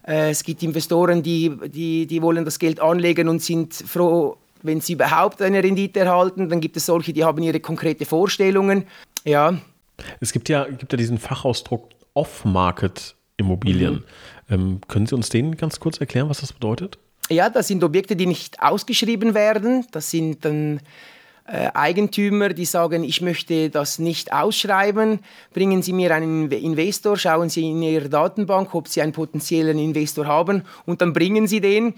Äh, 0.06 0.30
es 0.30 0.44
gibt 0.44 0.62
Investoren, 0.62 1.22
die, 1.22 1.52
die, 1.66 2.06
die 2.06 2.22
wollen 2.22 2.44
das 2.44 2.58
Geld 2.58 2.80
anlegen 2.80 3.28
und 3.28 3.42
sind 3.42 3.74
froh, 3.74 4.36
wenn 4.62 4.80
sie 4.80 4.94
überhaupt 4.94 5.42
eine 5.42 5.62
Rendite 5.62 6.00
erhalten. 6.00 6.48
Dann 6.48 6.60
gibt 6.60 6.76
es 6.76 6.86
solche, 6.86 7.12
die 7.12 7.24
haben 7.24 7.42
ihre 7.42 7.60
konkrete 7.60 8.06
Vorstellungen. 8.06 8.84
Ja. 9.24 9.58
Es 10.20 10.32
gibt 10.32 10.48
ja, 10.48 10.64
gibt 10.64 10.92
ja 10.92 10.96
diesen 10.96 11.18
Fachausdruck 11.18 11.90
Off-Market 12.14 13.14
Immobilien. 13.36 14.04
Mhm. 14.48 14.54
Ähm, 14.54 14.80
können 14.88 15.06
Sie 15.06 15.14
uns 15.14 15.28
den 15.28 15.56
ganz 15.56 15.80
kurz 15.80 15.98
erklären, 15.98 16.28
was 16.28 16.40
das 16.40 16.52
bedeutet? 16.52 16.98
Ja, 17.30 17.48
das 17.48 17.68
sind 17.68 17.82
Objekte, 17.82 18.16
die 18.16 18.26
nicht 18.26 18.60
ausgeschrieben 18.60 19.34
werden. 19.34 19.86
Das 19.92 20.10
sind 20.10 20.44
dann 20.44 20.80
äh, 21.46 21.70
Eigentümer, 21.74 22.50
die 22.50 22.64
sagen, 22.64 23.04
ich 23.04 23.20
möchte 23.20 23.68
das 23.68 23.98
nicht 23.98 24.32
ausschreiben, 24.32 25.20
bringen 25.52 25.82
Sie 25.82 25.92
mir 25.92 26.14
einen 26.14 26.50
Investor, 26.50 27.16
schauen 27.16 27.50
Sie 27.50 27.70
in 27.70 27.82
Ihrer 27.82 28.08
Datenbank, 28.08 28.74
ob 28.74 28.88
Sie 28.88 29.02
einen 29.02 29.12
potenziellen 29.12 29.78
Investor 29.78 30.26
haben 30.26 30.62
und 30.86 31.02
dann 31.02 31.12
bringen 31.12 31.46
Sie 31.46 31.60
den. 31.60 31.94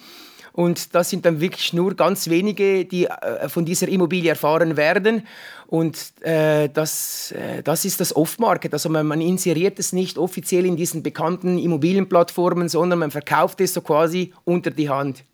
Und 0.56 0.94
das 0.94 1.10
sind 1.10 1.26
dann 1.26 1.38
wirklich 1.42 1.74
nur 1.74 1.94
ganz 1.94 2.30
wenige, 2.30 2.86
die 2.86 3.04
äh, 3.04 3.46
von 3.50 3.66
dieser 3.66 3.88
Immobilie 3.88 4.30
erfahren 4.30 4.78
werden. 4.78 5.26
Und 5.66 6.14
äh, 6.22 6.70
das, 6.70 7.30
äh, 7.32 7.62
das 7.62 7.84
ist 7.84 8.00
das 8.00 8.16
Off-Market. 8.16 8.72
Also 8.72 8.88
man, 8.88 9.06
man, 9.06 9.20
inseriert 9.20 9.78
es 9.78 9.92
nicht 9.92 10.16
offiziell 10.16 10.64
in 10.64 10.74
diesen 10.74 11.02
bekannten 11.02 11.58
Immobilienplattformen, 11.58 12.70
sondern 12.70 13.00
man 13.00 13.10
verkauft 13.10 13.60
es 13.60 13.74
so 13.74 13.82
quasi 13.82 14.32
unter 14.44 14.70
die 14.70 14.88
Hand. 14.88 15.24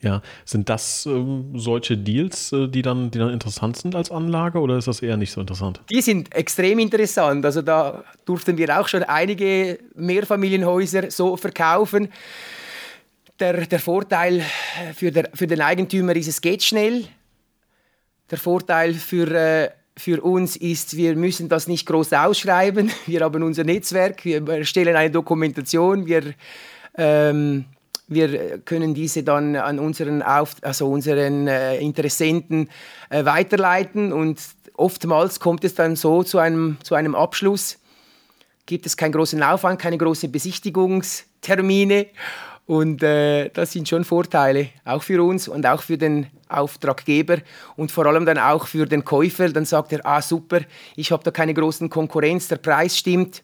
Ja, 0.00 0.20
sind 0.44 0.68
das 0.68 1.06
ähm, 1.06 1.52
solche 1.54 1.96
Deals, 1.96 2.50
äh, 2.50 2.66
die, 2.66 2.82
dann, 2.82 3.12
die 3.12 3.20
dann 3.20 3.30
interessant 3.30 3.76
sind 3.76 3.94
als 3.94 4.10
Anlage 4.10 4.58
oder 4.58 4.78
ist 4.78 4.88
das 4.88 5.00
eher 5.00 5.16
nicht 5.16 5.30
so 5.30 5.40
interessant? 5.40 5.80
Die 5.92 6.00
sind 6.00 6.34
extrem 6.34 6.80
interessant. 6.80 7.46
Also 7.46 7.62
da 7.62 8.02
durften 8.24 8.58
wir 8.58 8.80
auch 8.80 8.88
schon 8.88 9.04
einige 9.04 9.78
Mehrfamilienhäuser 9.94 11.08
so 11.12 11.36
verkaufen 11.36 12.08
der, 13.42 13.66
der 13.66 13.80
Vorteil 13.80 14.44
für, 14.94 15.10
der, 15.10 15.28
für 15.34 15.46
den 15.46 15.60
Eigentümer 15.60 16.14
ist, 16.14 16.28
es 16.28 16.40
geht 16.40 16.62
schnell. 16.62 17.04
Der 18.30 18.38
Vorteil 18.38 18.94
für, 18.94 19.30
äh, 19.32 19.70
für 19.96 20.22
uns 20.22 20.56
ist, 20.56 20.96
wir 20.96 21.16
müssen 21.16 21.48
das 21.48 21.66
nicht 21.66 21.84
groß 21.86 22.12
ausschreiben. 22.12 22.90
Wir 23.06 23.20
haben 23.20 23.42
unser 23.42 23.64
Netzwerk, 23.64 24.24
wir 24.24 24.48
erstellen 24.48 24.96
eine 24.96 25.10
Dokumentation, 25.10 26.06
wir, 26.06 26.34
ähm, 26.96 27.64
wir 28.06 28.58
können 28.58 28.94
diese 28.94 29.22
dann 29.22 29.56
an 29.56 29.78
unseren, 29.78 30.22
Auf 30.22 30.56
also 30.62 30.88
unseren 30.88 31.48
äh, 31.48 31.78
Interessenten 31.78 32.70
äh, 33.10 33.24
weiterleiten 33.24 34.12
und 34.12 34.38
oftmals 34.74 35.40
kommt 35.40 35.64
es 35.64 35.74
dann 35.74 35.96
so 35.96 36.22
zu 36.22 36.38
einem, 36.38 36.78
zu 36.82 36.94
einem 36.94 37.14
Abschluss. 37.14 37.78
Gibt 38.66 38.86
es 38.86 38.96
keinen 38.96 39.12
großen 39.12 39.42
Aufwand, 39.42 39.80
keine 39.80 39.98
großen 39.98 40.30
Besichtigungstermine 40.30 42.06
und 42.66 43.02
äh, 43.02 43.48
das 43.50 43.72
sind 43.72 43.88
schon 43.88 44.04
Vorteile, 44.04 44.68
auch 44.84 45.02
für 45.02 45.22
uns 45.22 45.48
und 45.48 45.66
auch 45.66 45.82
für 45.82 45.98
den 45.98 46.28
Auftraggeber 46.48 47.38
und 47.76 47.90
vor 47.90 48.06
allem 48.06 48.24
dann 48.24 48.38
auch 48.38 48.66
für 48.66 48.86
den 48.86 49.04
Käufer. 49.04 49.48
Dann 49.48 49.64
sagt 49.64 49.92
er, 49.92 50.06
ah 50.06 50.22
super, 50.22 50.60
ich 50.94 51.10
habe 51.10 51.24
da 51.24 51.30
keine 51.30 51.54
großen 51.54 51.90
Konkurrenz, 51.90 52.48
der 52.48 52.56
Preis 52.56 52.96
stimmt. 52.96 53.42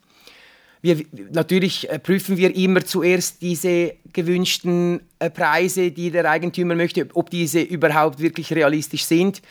Wir, 0.80 1.04
natürlich 1.32 1.90
äh, 1.90 1.98
prüfen 1.98 2.36
wir 2.36 2.54
immer 2.54 2.84
zuerst 2.84 3.42
diese 3.42 3.94
gewünschten 4.12 5.00
äh, 5.18 5.28
Preise, 5.28 5.90
die 5.90 6.12
der 6.12 6.30
Eigentümer 6.30 6.76
möchte, 6.76 7.08
ob 7.14 7.30
diese 7.30 7.60
überhaupt 7.60 8.20
wirklich 8.20 8.52
realistisch 8.52 9.04
sind. 9.04 9.42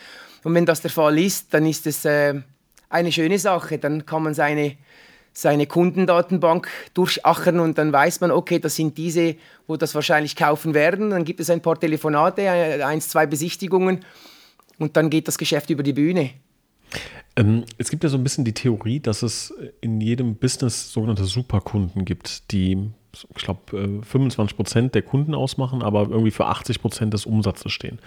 Und 0.44 0.54
wenn 0.54 0.66
das 0.66 0.82
der 0.82 0.92
Fall 0.92 1.20
ist, 1.20 1.54
dann 1.54 1.66
ist 1.66 1.86
es 1.86 2.06
äh, 2.06 2.36
eine 2.90 3.12
schöne 3.12 3.38
Sache. 3.38 3.78
Dann 3.78 4.06
kann 4.06 4.24
man 4.24 4.34
seine 4.34 4.78
seine 5.38 5.68
Kundendatenbank 5.68 6.68
durchachern 6.96 7.60
und 7.60 7.78
dann 7.78 7.94
weiß 7.94 8.22
man, 8.22 8.32
okay, 8.32 8.58
das 8.58 8.76
sind 8.76 8.98
diese, 8.98 9.36
wo 9.68 9.78
das 9.78 9.94
wahrscheinlich 9.94 10.36
kaufen 10.36 10.74
werden. 10.74 11.12
Dann 11.12 11.26
gibt 11.26 11.40
es 11.40 11.52
ein 11.52 11.62
paar 11.62 11.80
Telefonate, 11.80 12.42
äh, 12.42 12.82
eins, 12.82 13.10
zwei 13.10 13.28
Besichtigungen 13.28 14.04
und 14.80 14.98
dann 14.98 15.12
geht 15.12 15.28
das 15.28 15.38
Geschäft 15.38 15.70
über 15.70 15.84
die 15.84 15.94
Bühne. 15.94 16.32
Ähm, 17.36 17.66
es 17.78 17.92
gibt 17.92 18.04
ja 18.04 18.10
so 18.10 18.18
ein 18.18 18.24
bisschen 18.24 18.46
die 18.46 18.54
Theorie, 18.54 19.00
dass 19.00 19.22
es 19.22 19.54
in 19.80 20.02
jedem 20.02 20.38
Business 20.38 20.92
sogenannte 20.92 21.26
Superkunden 21.26 22.04
gibt, 22.04 22.52
die, 22.52 22.90
ich 23.14 23.44
glaube, 23.44 24.02
25 24.02 24.58
Prozent 24.58 24.96
der 24.96 25.04
Kunden 25.04 25.36
ausmachen, 25.36 25.84
aber 25.84 26.10
irgendwie 26.10 26.32
für 26.32 26.48
80 26.48 26.82
Prozent 26.82 27.14
des 27.14 27.28
Umsatzes 27.28 27.72
stehen. 27.72 28.00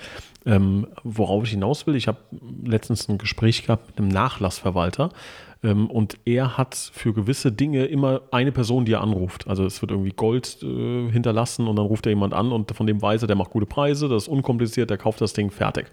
Ähm, 0.47 0.89
worauf 1.05 1.45
ich 1.45 1.51
hinaus 1.51 1.87
will, 1.87 1.95
ich 1.95 2.09
habe 2.09 2.19
letztens 2.65 3.09
ein 3.09 3.19
Gespräch 3.19 3.67
gehabt 3.67 3.87
mit 3.87 3.99
einem 3.99 4.09
Nachlassverwalter 4.09 5.11
und 5.63 6.19
er 6.25 6.57
hat 6.57 6.75
für 6.75 7.13
gewisse 7.13 7.53
Dinge 7.53 7.85
immer 7.85 8.23
eine 8.31 8.51
Person, 8.51 8.87
die 8.87 8.93
er 8.93 9.03
anruft. 9.03 9.47
Also 9.47 9.67
es 9.67 9.83
wird 9.83 9.91
irgendwie 9.91 10.13
Gold 10.13 10.59
äh, 10.63 11.11
hinterlassen 11.11 11.69
und 11.69 11.77
dann 11.77 11.85
ruft 11.85 12.07
er 12.07 12.11
jemand 12.11 12.33
an 12.33 12.51
und 12.51 12.75
von 12.75 12.87
dem 12.87 13.03
weiß 13.03 13.23
er, 13.23 13.27
der 13.27 13.37
macht 13.37 13.51
gute 13.51 13.67
Preise, 13.67 14.09
das 14.09 14.25
ist 14.25 14.29
unkompliziert, 14.29 14.89
der 14.89 14.97
kauft 14.97 15.21
das 15.21 15.35
Ding 15.35 15.51
fertig. 15.51 15.87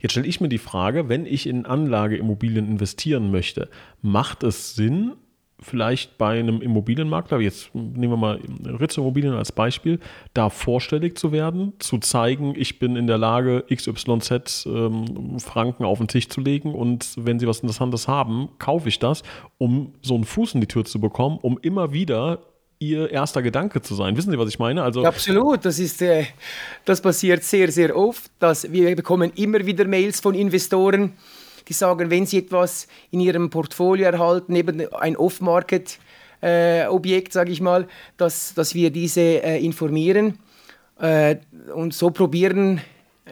Jetzt 0.00 0.12
stelle 0.12 0.28
ich 0.28 0.40
mir 0.40 0.48
die 0.48 0.58
Frage, 0.58 1.08
wenn 1.08 1.26
ich 1.26 1.48
in 1.48 1.66
Anlageimmobilien 1.66 2.68
investieren 2.68 3.32
möchte, 3.32 3.68
macht 4.00 4.44
es 4.44 4.74
Sinn, 4.76 5.12
vielleicht 5.62 6.18
bei 6.18 6.38
einem 6.38 6.62
Immobilienmakler, 6.62 7.40
jetzt 7.40 7.74
nehmen 7.74 8.12
wir 8.12 8.16
mal 8.16 8.40
Ritz 8.80 8.96
Immobilien 8.96 9.34
als 9.34 9.52
Beispiel, 9.52 9.98
da 10.34 10.50
vorstellig 10.50 11.18
zu 11.18 11.32
werden, 11.32 11.74
zu 11.78 11.98
zeigen, 11.98 12.54
ich 12.56 12.78
bin 12.78 12.96
in 12.96 13.06
der 13.06 13.18
Lage, 13.18 13.64
XYZ 13.72 14.66
ähm, 14.66 15.38
Franken 15.38 15.84
auf 15.84 15.98
den 15.98 16.08
Tisch 16.08 16.28
zu 16.28 16.40
legen 16.40 16.74
und 16.74 17.12
wenn 17.16 17.38
Sie 17.38 17.46
was 17.46 17.60
Interessantes 17.60 18.08
haben, 18.08 18.48
kaufe 18.58 18.88
ich 18.88 18.98
das, 18.98 19.22
um 19.58 19.94
so 20.02 20.14
einen 20.14 20.24
Fuß 20.24 20.54
in 20.54 20.60
die 20.60 20.66
Tür 20.66 20.84
zu 20.84 21.00
bekommen, 21.00 21.38
um 21.40 21.58
immer 21.60 21.92
wieder 21.92 22.40
Ihr 22.82 23.10
erster 23.10 23.42
Gedanke 23.42 23.82
zu 23.82 23.94
sein. 23.94 24.16
Wissen 24.16 24.30
Sie, 24.30 24.38
was 24.38 24.48
ich 24.48 24.58
meine? 24.58 24.82
Also 24.82 25.04
Absolut, 25.04 25.66
das, 25.66 25.78
ist, 25.78 26.00
äh, 26.00 26.24
das 26.86 27.02
passiert 27.02 27.44
sehr, 27.44 27.70
sehr 27.70 27.94
oft. 27.94 28.30
Dass 28.38 28.72
wir 28.72 28.96
bekommen 28.96 29.30
immer 29.34 29.66
wieder 29.66 29.84
Mails 29.84 30.20
von 30.20 30.34
Investoren, 30.34 31.12
die 31.70 31.74
sagen, 31.74 32.10
wenn 32.10 32.26
sie 32.26 32.38
etwas 32.38 32.88
in 33.12 33.20
ihrem 33.20 33.48
Portfolio 33.48 34.06
erhalten, 34.06 34.56
eben 34.56 34.92
ein 34.92 35.16
Off-Market, 35.16 35.98
äh, 36.42 36.86
Objekt, 36.86 37.32
sage 37.32 37.52
ich 37.52 37.60
mal, 37.60 37.86
dass, 38.16 38.54
dass 38.54 38.74
wir 38.74 38.90
diese 38.90 39.20
äh, 39.20 39.64
informieren 39.64 40.38
äh, 40.98 41.36
und 41.72 41.94
so 41.94 42.10
probieren, 42.10 42.80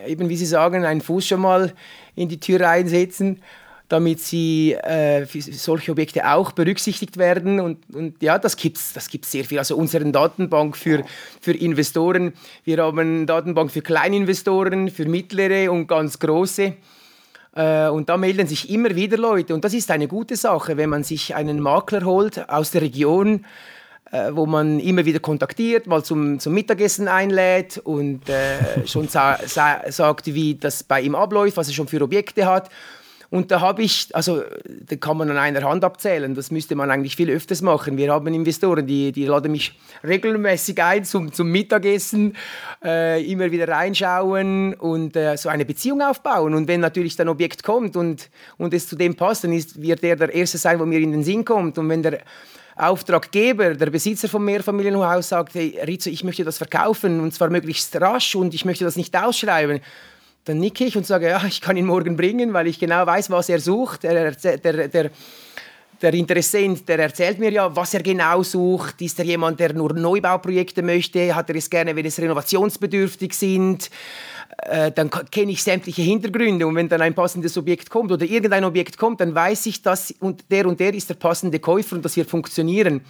eben 0.06 0.28
wie 0.28 0.36
Sie 0.36 0.46
sagen, 0.46 0.84
einen 0.84 1.00
Fuß 1.00 1.26
schon 1.26 1.40
mal 1.40 1.72
in 2.14 2.28
die 2.28 2.38
Tür 2.38 2.60
reinsetzen, 2.60 3.42
damit 3.88 4.20
sie 4.20 4.74
äh, 4.74 5.26
für 5.26 5.40
solche 5.40 5.90
Objekte 5.90 6.30
auch 6.30 6.52
berücksichtigt 6.52 7.16
werden. 7.16 7.58
Und, 7.58 7.78
und 7.92 8.22
ja, 8.22 8.38
das 8.38 8.56
gibt 8.56 8.76
es 8.76 8.92
das 8.92 9.08
gibt's 9.08 9.32
sehr 9.32 9.44
viel. 9.44 9.58
Also 9.58 9.76
unsere 9.76 10.04
Datenbank 10.12 10.76
für, 10.76 11.04
für 11.40 11.52
Investoren, 11.52 12.34
wir 12.64 12.78
haben 12.78 12.98
eine 12.98 13.26
Datenbank 13.26 13.72
für 13.72 13.80
Kleininvestoren, 13.80 14.90
für 14.90 15.06
mittlere 15.06 15.72
und 15.72 15.88
ganz 15.88 16.20
große. 16.20 16.74
Äh, 17.54 17.88
und 17.88 18.08
da 18.08 18.16
melden 18.16 18.46
sich 18.46 18.70
immer 18.70 18.94
wieder 18.94 19.16
Leute. 19.16 19.54
Und 19.54 19.64
das 19.64 19.74
ist 19.74 19.90
eine 19.90 20.08
gute 20.08 20.36
Sache, 20.36 20.76
wenn 20.76 20.90
man 20.90 21.04
sich 21.04 21.34
einen 21.34 21.60
Makler 21.60 22.04
holt 22.04 22.48
aus 22.48 22.70
der 22.70 22.82
Region, 22.82 23.44
äh, 24.10 24.30
wo 24.32 24.46
man 24.46 24.80
immer 24.80 25.04
wieder 25.04 25.20
kontaktiert, 25.20 25.86
mal 25.86 26.02
zum, 26.02 26.40
zum 26.40 26.54
Mittagessen 26.54 27.08
einlädt 27.08 27.78
und 27.78 28.28
äh, 28.28 28.86
schon 28.86 29.08
sa 29.08 29.38
sa 29.44 29.80
sagt, 29.90 30.26
wie 30.26 30.54
das 30.54 30.82
bei 30.82 31.00
ihm 31.00 31.14
abläuft, 31.14 31.56
was 31.56 31.68
er 31.68 31.74
schon 31.74 31.88
für 31.88 32.02
Objekte 32.02 32.46
hat. 32.46 32.70
Und 33.30 33.50
da 33.50 33.60
habe 33.60 33.82
ich, 33.82 34.08
also 34.14 34.42
da 34.64 34.96
kann 34.96 35.18
man 35.18 35.30
an 35.30 35.36
einer 35.36 35.62
Hand 35.62 35.84
abzählen, 35.84 36.34
das 36.34 36.50
müsste 36.50 36.74
man 36.74 36.90
eigentlich 36.90 37.14
viel 37.14 37.28
öfters 37.28 37.60
machen. 37.60 37.98
Wir 37.98 38.10
haben 38.10 38.32
Investoren, 38.32 38.86
die, 38.86 39.12
die 39.12 39.26
laden 39.26 39.52
mich 39.52 39.78
regelmäßig 40.02 40.82
ein 40.82 41.04
zum, 41.04 41.30
zum 41.30 41.50
Mittagessen, 41.50 42.36
äh, 42.82 43.22
immer 43.30 43.50
wieder 43.50 43.68
reinschauen 43.68 44.72
und 44.74 45.14
äh, 45.14 45.36
so 45.36 45.50
eine 45.50 45.66
Beziehung 45.66 46.00
aufbauen. 46.00 46.54
Und 46.54 46.68
wenn 46.68 46.80
natürlich 46.80 47.16
dann 47.16 47.26
ein 47.26 47.32
Objekt 47.32 47.62
kommt 47.62 47.96
und, 47.96 48.30
und 48.56 48.72
es 48.72 48.88
zu 48.88 48.96
dem 48.96 49.14
passt, 49.14 49.44
dann 49.44 49.52
ist, 49.52 49.80
wird 49.80 50.02
der 50.02 50.16
der 50.16 50.34
Erste 50.34 50.56
sein, 50.56 50.80
wo 50.80 50.86
mir 50.86 51.00
in 51.00 51.12
den 51.12 51.22
Sinn 51.22 51.44
kommt. 51.44 51.76
Und 51.76 51.90
wenn 51.90 52.02
der 52.02 52.20
Auftraggeber, 52.76 53.74
der 53.74 53.90
Besitzer 53.90 54.28
vom 54.28 54.44
Mehrfamilienhaus 54.44 55.28
sagt, 55.28 55.54
hey 55.54 55.78
Rizzo, 55.84 56.08
ich 56.08 56.24
möchte 56.24 56.44
das 56.44 56.56
verkaufen 56.56 57.20
und 57.20 57.34
zwar 57.34 57.50
möglichst 57.50 57.94
rasch 58.00 58.36
und 58.36 58.54
ich 58.54 58.64
möchte 58.64 58.84
das 58.84 58.96
nicht 58.96 59.14
ausschreiben, 59.16 59.80
dann 60.48 60.58
nicke 60.58 60.84
ich 60.84 60.96
und 60.96 61.06
sage, 61.06 61.28
ja, 61.28 61.44
ich 61.46 61.60
kann 61.60 61.76
ihn 61.76 61.86
morgen 61.86 62.16
bringen, 62.16 62.52
weil 62.54 62.66
ich 62.66 62.78
genau 62.78 63.06
weiß, 63.06 63.30
was 63.30 63.48
er 63.50 63.60
sucht. 63.60 64.04
Der, 64.04 64.30
der, 64.32 64.88
der, 64.88 65.10
der 66.00 66.14
Interessent, 66.14 66.88
der 66.88 66.98
erzählt 67.00 67.38
mir 67.38 67.50
ja, 67.50 67.74
was 67.76 67.92
er 67.92 68.02
genau 68.02 68.42
sucht. 68.42 69.02
Ist 69.02 69.18
er 69.18 69.26
jemand, 69.26 69.60
der 69.60 69.74
nur 69.74 69.92
Neubauprojekte 69.92 70.82
möchte? 70.82 71.34
Hat 71.34 71.50
er 71.50 71.56
es 71.56 71.68
gerne, 71.68 71.94
wenn 71.94 72.06
es 72.06 72.18
renovationsbedürftig 72.18 73.34
sind? 73.34 73.90
Äh, 74.62 74.90
dann 74.92 75.10
kenne 75.10 75.52
ich 75.52 75.62
sämtliche 75.62 76.02
Hintergründe 76.02 76.66
und 76.66 76.74
wenn 76.76 76.88
dann 76.88 77.02
ein 77.02 77.14
passendes 77.14 77.56
Objekt 77.58 77.90
kommt 77.90 78.10
oder 78.10 78.24
irgendein 78.24 78.64
Objekt 78.64 78.96
kommt, 78.96 79.20
dann 79.20 79.34
weiß 79.34 79.66
ich, 79.66 79.82
dass 79.82 80.12
und 80.20 80.50
der 80.50 80.66
und 80.66 80.80
der 80.80 80.94
ist 80.94 81.10
der 81.10 81.14
passende 81.14 81.58
Käufer 81.58 81.96
und 81.96 82.04
das 82.04 82.16
wird 82.16 82.30
funktionieren. 82.30 83.02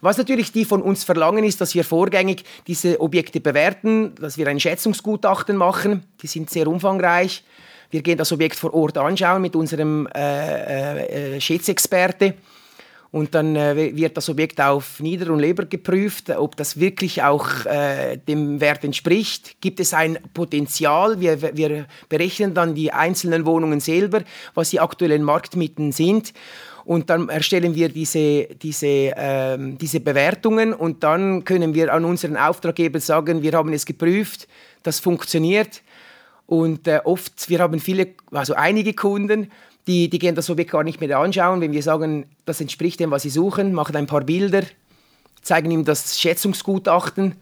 Was 0.00 0.18
natürlich 0.18 0.52
die 0.52 0.64
von 0.64 0.82
uns 0.82 1.04
verlangen, 1.04 1.44
ist, 1.44 1.60
dass 1.60 1.74
wir 1.74 1.84
vorgängig 1.84 2.44
diese 2.66 3.00
Objekte 3.00 3.40
bewerten, 3.40 4.14
dass 4.16 4.38
wir 4.38 4.46
ein 4.48 4.60
Schätzungsgutachten 4.60 5.56
machen. 5.56 6.04
Die 6.22 6.26
sind 6.26 6.50
sehr 6.50 6.66
umfangreich. 6.66 7.44
Wir 7.90 8.02
gehen 8.02 8.16
das 8.16 8.32
Objekt 8.32 8.56
vor 8.56 8.72
Ort 8.72 8.96
anschauen 8.96 9.42
mit 9.42 9.54
unserem 9.54 10.08
äh, 10.14 11.34
äh, 11.34 11.40
Schätzexperte. 11.40 12.34
Und 13.12 13.34
dann 13.34 13.54
äh, 13.56 13.94
wird 13.94 14.16
das 14.16 14.30
Objekt 14.30 14.58
auf 14.58 14.98
Nieder- 14.98 15.30
und 15.30 15.38
Leber 15.38 15.66
geprüft, 15.66 16.30
ob 16.30 16.56
das 16.56 16.80
wirklich 16.80 17.22
auch 17.22 17.66
äh, 17.66 18.16
dem 18.16 18.58
Wert 18.62 18.84
entspricht. 18.84 19.60
Gibt 19.60 19.80
es 19.80 19.92
ein 19.92 20.18
Potenzial? 20.32 21.20
Wir, 21.20 21.54
wir 21.54 21.84
berechnen 22.08 22.54
dann 22.54 22.74
die 22.74 22.90
einzelnen 22.90 23.44
Wohnungen 23.44 23.80
selber, 23.80 24.22
was 24.54 24.70
die 24.70 24.80
aktuellen 24.80 25.22
Marktmieten 25.22 25.92
sind. 25.92 26.32
Und 26.84 27.10
dann 27.10 27.28
erstellen 27.28 27.74
wir 27.74 27.88
diese, 27.88 28.44
diese, 28.60 28.86
ähm, 28.86 29.78
diese 29.78 30.00
Bewertungen 30.00 30.72
und 30.72 31.02
dann 31.02 31.44
können 31.44 31.74
wir 31.74 31.92
an 31.92 32.04
unseren 32.04 32.36
Auftraggeber 32.36 33.00
sagen, 33.00 33.42
wir 33.42 33.52
haben 33.52 33.72
es 33.72 33.86
geprüft, 33.86 34.48
das 34.82 35.00
funktioniert. 35.00 35.82
Und 36.46 36.86
äh, 36.88 37.00
oft, 37.04 37.48
wir 37.48 37.60
haben 37.60 37.78
viele, 37.78 38.08
also 38.32 38.54
einige 38.54 38.94
Kunden, 38.94 39.50
die, 39.86 40.10
die 40.10 40.18
gehen 40.18 40.34
das 40.34 40.50
Objekt 40.50 40.72
gar 40.72 40.84
nicht 40.84 41.00
mehr 41.00 41.18
anschauen, 41.18 41.60
wenn 41.60 41.72
wir 41.72 41.82
sagen, 41.82 42.26
das 42.44 42.60
entspricht 42.60 43.00
dem, 43.00 43.10
was 43.10 43.22
sie 43.22 43.30
suchen, 43.30 43.72
machen 43.72 43.96
ein 43.96 44.06
paar 44.06 44.22
Bilder, 44.22 44.62
zeigen 45.40 45.70
ihm 45.70 45.84
das 45.84 46.20
Schätzungsgutachten. 46.20 47.36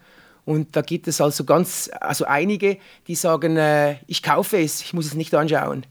Und 0.44 0.74
da 0.74 0.82
gibt 0.82 1.06
es 1.06 1.20
also 1.20 1.44
ganz, 1.44 1.90
also 2.00 2.24
einige, 2.24 2.78
die 3.06 3.14
sagen, 3.14 3.56
äh, 3.56 3.96
ich 4.06 4.22
kaufe 4.22 4.58
es, 4.58 4.80
ich 4.82 4.92
muss 4.92 5.06
es 5.06 5.14
nicht 5.14 5.34
anschauen. 5.34 5.84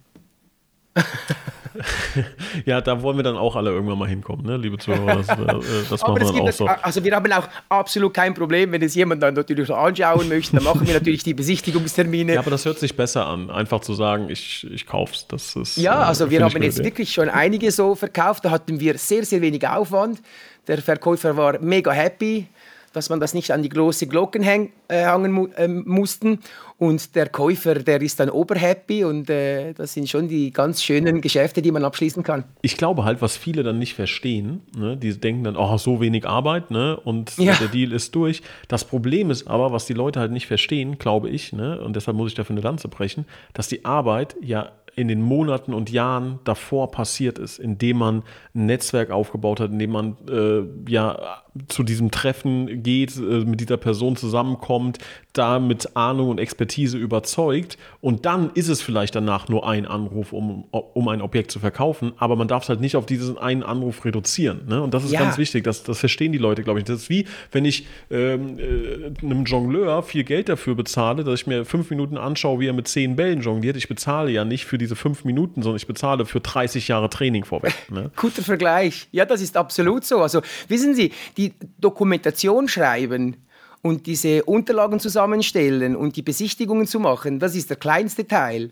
ja, 2.66 2.82
da 2.82 3.02
wollen 3.02 3.18
wir 3.18 3.24
dann 3.24 3.38
auch 3.38 3.56
alle 3.56 3.72
irgendwann 3.72 3.98
mal 3.98 4.08
hinkommen, 4.08 4.46
ne, 4.46 4.58
liebe 4.58 4.78
Zuhörer. 4.78 5.18
Das, 5.18 5.30
äh, 5.30 5.36
das 5.90 6.02
machen 6.02 6.16
wir 6.16 6.26
dann 6.26 6.42
auch 6.42 6.52
so. 6.52 6.68
Also 6.68 7.04
wir 7.04 7.16
haben 7.16 7.32
auch 7.32 7.48
absolut 7.70 8.14
kein 8.14 8.34
Problem, 8.34 8.72
wenn 8.72 8.82
es 8.82 8.96
jemand 8.96 9.24
dann 9.24 9.34
natürlich 9.34 9.72
anschauen 9.72 10.28
möchte, 10.30 10.56
dann 10.56 10.66
machen 10.66 10.86
wir 10.86 10.94
natürlich 10.94 11.24
die 11.24 11.34
Besichtigungstermine. 11.34 12.30
Ja, 12.40 12.42
aber 12.42 12.52
das 12.52 12.66
hört 12.66 12.78
sich 12.78 12.96
besser 12.96 13.26
an, 13.26 13.50
einfach 13.50 13.82
zu 13.82 13.94
sagen, 13.94 14.30
ich, 14.30 14.68
ich 14.72 14.86
kauf's. 14.86 15.28
Das 15.28 15.56
ist, 15.56 15.78
ja, 15.78 16.00
also 16.00 16.26
äh, 16.26 16.30
wir 16.30 16.44
haben 16.44 16.62
jetzt 16.62 16.84
wirklich 16.84 17.12
schon 17.12 17.30
einige 17.30 17.72
so 17.72 17.96
verkauft, 17.96 18.46
da 18.46 18.52
hatten 18.52 18.80
wir 18.80 18.98
sehr, 18.98 19.26
sehr 19.26 19.42
wenig 19.42 19.68
Aufwand. 19.68 20.22
Der 20.68 20.80
Verkäufer 20.80 21.36
war 21.36 21.60
mega 21.60 21.92
happy 21.92 22.48
dass 22.94 23.10
man 23.10 23.20
das 23.20 23.34
nicht 23.34 23.52
an 23.52 23.62
die 23.62 23.70
große 23.70 24.08
Glocken 24.08 24.44
häng, 24.44 24.72
äh, 24.88 25.06
hängen 25.06 25.32
mu 25.32 25.48
äh, 25.56 25.68
mussten. 25.68 26.40
Und 26.78 27.16
der 27.16 27.28
Käufer, 27.28 27.76
der 27.76 28.02
ist 28.02 28.20
dann 28.22 28.30
oberhappy 28.30 29.04
und 29.04 29.30
äh, 29.30 29.74
das 29.74 29.94
sind 29.94 30.10
schon 30.10 30.30
die 30.30 30.52
ganz 30.52 30.82
schönen 30.82 31.20
Geschäfte, 31.20 31.62
die 31.62 31.72
man 31.72 31.84
abschließen 31.84 32.24
kann. 32.24 32.46
Ich 32.62 32.78
glaube 32.78 33.04
halt, 33.04 33.22
was 33.22 33.36
viele 33.36 33.64
dann 33.64 33.80
nicht 33.80 33.96
verstehen, 33.96 34.62
ne, 34.78 34.96
die 34.96 35.20
denken 35.20 35.44
dann, 35.44 35.58
oh, 35.58 35.78
so 35.78 36.00
wenig 36.00 36.26
Arbeit 36.26 36.72
ne, 36.72 36.98
und 36.98 37.38
ja. 37.38 37.54
der 37.56 37.68
Deal 37.68 37.92
ist 37.92 38.16
durch. 38.16 38.42
Das 38.70 38.86
Problem 38.86 39.30
ist 39.30 39.48
aber, 39.48 39.74
was 39.74 39.88
die 39.88 39.94
Leute 39.94 40.22
halt 40.22 40.32
nicht 40.32 40.48
verstehen, 40.48 40.98
glaube 40.98 41.30
ich, 41.30 41.52
ne, 41.52 41.82
und 41.82 41.98
deshalb 41.98 42.16
muss 42.16 42.30
ich 42.30 42.36
dafür 42.36 42.56
eine 42.56 42.62
Lanze 42.62 42.88
brechen, 42.88 43.26
dass 43.54 43.68
die 43.68 43.84
Arbeit 43.84 44.38
ja 44.42 44.72
in 44.96 45.08
den 45.08 45.22
Monaten 45.22 45.74
und 45.74 45.90
Jahren 45.90 46.40
davor 46.44 46.92
passiert 46.92 47.40
ist, 47.40 47.58
indem 47.58 47.98
man 47.98 48.24
ein 48.54 48.66
Netzwerk 48.66 49.12
aufgebaut 49.12 49.60
hat, 49.60 49.72
indem 49.72 49.92
man 49.92 50.18
äh, 50.30 50.92
ja 50.92 51.44
zu 51.68 51.84
diesem 51.84 52.12
Treffen 52.12 52.84
geht, 52.84 53.18
äh, 53.18 53.46
mit 53.46 53.60
dieser 53.60 53.78
Person 53.78 54.16
zusammenkommt, 54.16 55.00
da 55.34 55.60
mit 55.60 55.96
Ahnung 55.96 56.30
und 56.30 56.40
Expertise 56.40 56.98
überzeugt 56.98 57.78
und 58.02 58.26
dann 58.26 58.52
ist 58.54 58.68
es 58.68 58.82
vielleicht 58.82 59.16
danach 59.16 59.48
nur 59.50 59.68
ein 59.68 59.86
Anruf, 59.86 60.34
um, 60.34 60.66
um 60.72 61.08
ein 61.08 61.22
Objekt 61.22 61.52
zu 61.52 61.60
verkaufen, 61.60 62.14
aber 62.18 62.36
man 62.36 62.48
darf 62.48 62.64
es 62.64 62.70
halt 62.70 62.82
nicht 62.82 62.96
auf 62.96 63.06
diesen 63.06 63.38
einen 63.38 63.64
Anruf 63.64 64.06
reduzieren. 64.06 64.62
Ne? 64.68 64.82
Und 64.82 64.94
das 64.94 65.04
ist 65.04 65.12
ja. 65.12 65.20
ganz 65.20 65.38
wichtig, 65.38 65.64
das, 65.64 65.84
das 65.84 66.00
verstehen 66.00 66.32
die 66.32 66.38
Leute, 66.38 66.64
glaube 66.64 66.80
ich. 66.80 66.86
Das 66.86 67.02
ist 67.02 67.10
wie, 67.10 67.26
wenn 67.52 67.66
ich 67.66 67.88
ähm, 68.12 68.58
äh, 68.60 69.26
einem 69.26 69.46
Jongleur 69.46 70.04
viel 70.04 70.24
Geld 70.24 70.50
dafür 70.50 70.76
bezahle, 70.76 71.24
dass 71.24 71.42
ich 71.42 71.48
mir 71.48 71.66
fünf 71.66 71.90
Minuten 71.90 72.18
anschaue, 72.18 72.60
wie 72.60 72.68
er 72.68 72.74
mit 72.74 72.88
zehn 72.88 73.16
Bällen 73.16 73.42
jongliert. 73.42 73.76
Ich 73.78 73.88
bezahle 73.88 74.32
ja 74.32 74.46
nicht 74.46 74.66
für 74.66 74.78
diese 74.78 74.96
fünf 74.96 75.26
Minuten, 75.26 75.62
sondern 75.62 75.78
ich 75.78 75.88
bezahle 75.88 76.26
für 76.26 76.40
30 76.40 76.88
Jahre 76.88 77.10
Training 77.10 77.46
vorweg. 77.46 77.74
Ne? 77.90 78.12
Guter 78.16 78.42
Vergleich. 78.42 79.08
Ja, 79.12 79.26
das 79.26 79.42
ist 79.42 79.58
absolut 79.58 80.06
so. 80.06 80.22
Also 80.22 80.42
wissen 80.68 80.96
Sie, 80.96 81.12
die 81.38 81.49
Dokumentation 81.78 82.68
schreiben 82.68 83.38
und 83.82 84.06
diese 84.06 84.44
Unterlagen 84.44 85.00
zusammenstellen 85.00 85.96
und 85.96 86.16
die 86.16 86.22
Besichtigungen 86.22 86.88
zu 86.88 87.00
machen, 87.00 87.40
das 87.40 87.56
ist 87.56 87.70
der 87.70 87.78
kleinste 87.78 88.28
Teil. 88.28 88.72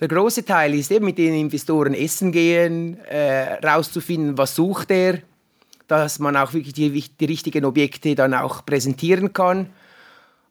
Der 0.00 0.08
große 0.08 0.44
Teil 0.44 0.74
ist 0.74 0.90
eben 0.90 1.04
mit 1.04 1.18
den 1.18 1.34
Investoren 1.34 1.94
essen 1.94 2.32
gehen, 2.32 2.98
äh, 3.04 3.54
rauszufinden, 3.64 4.36
was 4.36 4.56
sucht 4.56 4.90
er, 4.90 5.18
dass 5.86 6.18
man 6.18 6.36
auch 6.36 6.52
wirklich 6.52 6.74
die, 6.74 6.90
die 6.90 7.24
richtigen 7.24 7.64
Objekte 7.64 8.14
dann 8.14 8.34
auch 8.34 8.64
präsentieren 8.64 9.32
kann. 9.32 9.70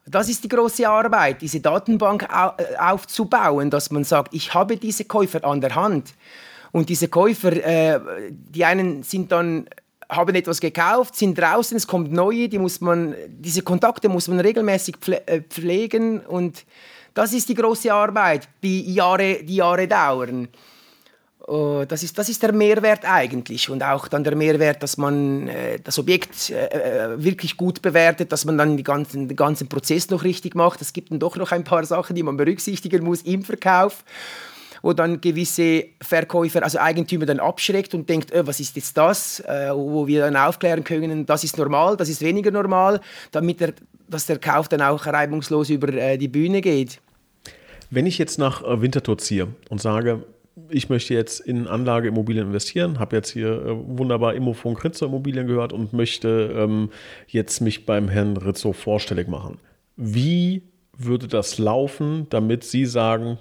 Das 0.05 0.29
ist 0.29 0.43
die 0.43 0.49
große 0.49 0.87
Arbeit, 0.87 1.41
diese 1.41 1.59
Datenbank 1.59 2.23
äh, 2.23 2.77
aufzubauen, 2.77 3.69
dass 3.69 3.91
man 3.91 4.03
sagt, 4.03 4.33
ich 4.33 4.53
habe 4.53 4.77
diese 4.77 5.05
Käufer 5.05 5.43
an 5.43 5.61
der 5.61 5.75
Hand. 5.75 6.13
Und 6.71 6.89
diese 6.89 7.07
Käufer, 7.07 7.51
äh, 7.51 7.99
die 8.31 8.65
einen 8.65 9.03
sind 9.03 9.31
dann 9.31 9.67
haben 10.09 10.35
etwas 10.35 10.59
gekauft, 10.59 11.15
sind 11.15 11.37
draußen, 11.37 11.77
es 11.77 11.87
kommt 11.87 12.11
neue, 12.11 12.49
die 12.49 12.59
muss 12.59 12.81
man, 12.81 13.15
diese 13.27 13.61
Kontakte 13.61 14.09
muss 14.09 14.27
man 14.27 14.39
regelmäßig 14.39 14.95
äh, 15.25 15.41
pflegen 15.41 16.19
und 16.21 16.65
das 17.13 17.33
ist 17.33 17.49
die 17.49 17.55
große 17.55 17.93
Arbeit, 17.93 18.47
die 18.63 18.93
Jahre, 18.93 19.43
die 19.43 19.57
Jahre 19.57 19.87
dauern. 19.87 20.47
Oh, 21.45 21.83
das 21.85 22.03
ist, 22.03 22.17
das 22.17 22.29
ist 22.29 22.41
der 22.41 22.53
Mehrwert 22.53 23.03
eigentlich 23.03 23.69
und 23.69 23.83
auch 23.83 24.07
dann 24.07 24.23
der 24.23 24.35
Mehrwert, 24.35 24.81
dass 24.81 24.95
man 24.95 25.49
äh, 25.49 25.77
das 25.77 25.99
Objekt 25.99 26.49
äh, 26.51 27.21
wirklich 27.21 27.57
gut 27.57 27.81
bewertet, 27.81 28.31
dass 28.31 28.45
man 28.45 28.57
dann 28.57 28.77
die 28.77 28.83
ganzen, 28.83 29.27
den 29.27 29.35
ganzen 29.35 29.67
Prozess 29.67 30.09
noch 30.09 30.23
richtig 30.23 30.55
macht. 30.55 30.79
Es 30.79 30.93
gibt 30.93 31.11
dann 31.11 31.19
doch 31.19 31.35
noch 31.35 31.51
ein 31.51 31.65
paar 31.65 31.83
Sachen, 31.83 32.15
die 32.15 32.23
man 32.23 32.37
berücksichtigen 32.37 33.03
muss 33.03 33.23
im 33.23 33.43
Verkauf 33.43 34.05
wo 34.83 34.93
dann 34.93 35.21
gewisse 35.21 35.85
Verkäufer, 36.01 36.61
also 36.61 36.77
Eigentümer 36.77 37.25
dann 37.25 37.39
abschreckt 37.39 37.95
und 37.95 38.07
denkt, 38.07 38.31
äh, 38.31 38.45
was 38.45 38.59
ist 38.59 38.75
jetzt 38.75 38.95
das, 38.95 39.39
äh, 39.39 39.71
wo 39.73 40.05
wir 40.05 40.21
dann 40.21 40.35
aufklären 40.35 40.83
können, 40.83 41.25
das 41.25 41.43
ist 41.43 41.57
normal, 41.57 41.97
das 41.97 42.09
ist 42.09 42.21
weniger 42.21 42.51
normal, 42.51 42.99
damit 43.31 43.61
der, 43.61 43.73
dass 44.07 44.27
der 44.27 44.37
Kauf 44.37 44.67
dann 44.67 44.81
auch 44.81 45.07
reibungslos 45.07 45.71
über 45.71 45.87
äh, 45.91 46.17
die 46.17 46.27
Bühne 46.27 46.61
geht. 46.61 46.99
Wenn 47.89 48.05
ich 48.05 48.17
jetzt 48.17 48.37
nach 48.37 48.63
äh, 48.63 48.81
Winterthur 48.81 49.17
ziehe 49.17 49.47
und 49.69 49.81
sage, 49.81 50.23
ich 50.69 50.89
möchte 50.89 51.13
jetzt 51.13 51.39
in 51.39 51.67
Anlageimmobilien 51.67 52.47
investieren, 52.47 52.99
habe 52.99 53.15
jetzt 53.15 53.31
hier 53.31 53.65
äh, 53.65 53.97
wunderbar 53.97 54.33
Immofunk 54.35 54.83
Rizzo 54.83 55.05
Immobilien 55.05 55.47
gehört 55.47 55.71
und 55.71 55.93
möchte 55.93 56.53
ähm, 56.57 56.89
jetzt 57.27 57.61
mich 57.61 57.85
beim 57.85 58.09
Herrn 58.09 58.35
Rizzo 58.35 58.73
vorstellig 58.73 59.29
machen. 59.29 59.59
Wie 59.95 60.63
würde 60.97 61.27
das 61.27 61.57
laufen, 61.57 62.27
damit 62.29 62.65
Sie 62.65 62.85
sagen, 62.85 63.39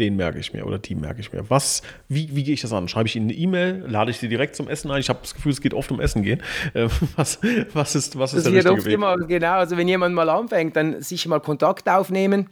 den 0.00 0.16
merke 0.16 0.38
ich 0.38 0.52
mir 0.52 0.66
oder 0.66 0.78
die 0.78 0.94
merke 0.94 1.20
ich 1.20 1.32
mir. 1.32 1.48
Was, 1.50 1.82
wie, 2.08 2.34
wie 2.34 2.42
gehe 2.42 2.54
ich 2.54 2.60
das 2.60 2.72
an? 2.72 2.88
Schreibe 2.88 3.08
ich 3.08 3.14
Ihnen 3.14 3.30
eine 3.30 3.38
E-Mail? 3.38 3.84
Lade 3.86 4.10
ich 4.10 4.18
Sie 4.18 4.28
direkt 4.28 4.56
zum 4.56 4.68
Essen 4.68 4.90
ein? 4.90 5.00
Ich 5.00 5.08
habe 5.08 5.20
das 5.22 5.34
Gefühl, 5.34 5.52
es 5.52 5.60
geht 5.60 5.72
oft 5.72 5.90
um 5.90 6.00
Essen 6.00 6.22
gehen. 6.22 6.42
Äh, 6.74 6.88
was, 7.14 7.38
was 7.72 7.94
ist, 7.94 8.18
was 8.18 8.32
ist 8.32 8.46
das 8.46 8.52
der 8.52 8.64
richtige 8.64 8.72
oft 8.72 8.84
Weg? 8.86 8.94
Immer, 8.94 9.16
genau, 9.18 9.54
also 9.54 9.76
wenn 9.76 9.86
jemand 9.86 10.14
mal 10.14 10.28
anfängt, 10.28 10.74
dann 10.76 11.02
sicher 11.02 11.28
mal 11.28 11.40
Kontakt 11.40 11.88
aufnehmen. 11.88 12.48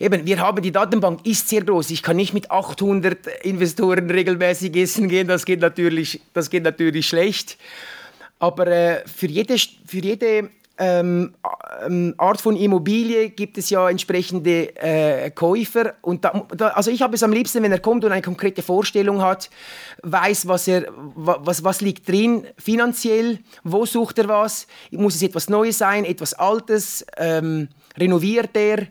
Eben, 0.00 0.26
wir 0.26 0.38
haben 0.40 0.60
die 0.60 0.72
Datenbank 0.72 1.24
ist 1.24 1.48
sehr 1.48 1.62
groß. 1.62 1.90
Ich 1.90 2.02
kann 2.02 2.16
nicht 2.16 2.34
mit 2.34 2.50
800 2.50 3.26
Investoren 3.42 4.10
regelmäßig 4.10 4.76
essen 4.76 5.08
gehen. 5.08 5.28
Das 5.28 5.44
geht 5.44 5.60
natürlich, 5.60 6.20
das 6.34 6.50
geht 6.50 6.64
natürlich 6.64 7.06
schlecht. 7.06 7.58
Aber 8.38 8.66
äh, 8.66 9.02
für 9.06 9.26
jede, 9.26 9.56
für 9.56 9.98
jede 9.98 10.50
ähm, 10.78 11.34
ähm, 11.86 12.14
Art 12.18 12.40
von 12.40 12.56
Immobilie 12.56 13.30
gibt 13.30 13.58
es 13.58 13.70
ja 13.70 13.88
entsprechende 13.88 14.74
äh, 14.76 15.30
Käufer. 15.30 15.94
Und 16.02 16.24
da, 16.24 16.46
da, 16.56 16.68
also 16.68 16.90
ich 16.90 17.02
habe 17.02 17.14
es 17.14 17.22
am 17.22 17.32
liebsten, 17.32 17.62
wenn 17.62 17.72
er 17.72 17.80
kommt 17.80 18.04
und 18.04 18.12
eine 18.12 18.22
konkrete 18.22 18.62
Vorstellung 18.62 19.22
hat, 19.22 19.50
weiß, 20.02 20.48
was, 20.48 20.68
er, 20.68 20.86
was, 20.94 21.64
was 21.64 21.80
liegt 21.80 22.08
drin 22.08 22.46
finanziell, 22.56 23.38
wo 23.64 23.86
sucht 23.86 24.18
er 24.18 24.28
was, 24.28 24.66
muss 24.90 25.14
es 25.14 25.22
etwas 25.22 25.48
Neues 25.48 25.78
sein, 25.78 26.04
etwas 26.04 26.34
Altes, 26.34 27.04
ähm, 27.16 27.68
renoviert 27.96 28.56
er 28.56 28.86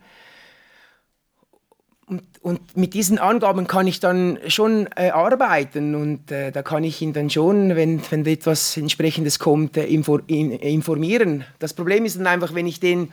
und, 2.08 2.24
und, 2.42 2.78
mit 2.78 2.94
diesen 2.94 3.20
Angaben 3.20 3.68
kann 3.68 3.86
ich 3.86 4.00
dann 4.00 4.40
schon 4.48 4.88
äh, 4.96 5.10
arbeiten 5.10 5.94
und 5.94 6.32
äh, 6.32 6.52
da 6.52 6.64
kann 6.64 6.86
ich 6.86 7.02
ihn 7.02 7.12
dann 7.12 7.30
schon, 7.30 7.76
wenn, 7.76 8.02
wenn 8.10 8.26
etwas 8.26 8.78
entsprechendes 8.78 9.40
kommt, 9.40 9.76
äh, 9.76 9.86
in, 9.86 10.52
informieren. 10.52 11.44
Das 11.60 11.74
Problem 11.74 12.06
ist 12.06 12.18
dann 12.18 12.28
einfach, 12.28 12.56
wenn 12.56 12.66
ich 12.66 12.80
den 12.80 13.10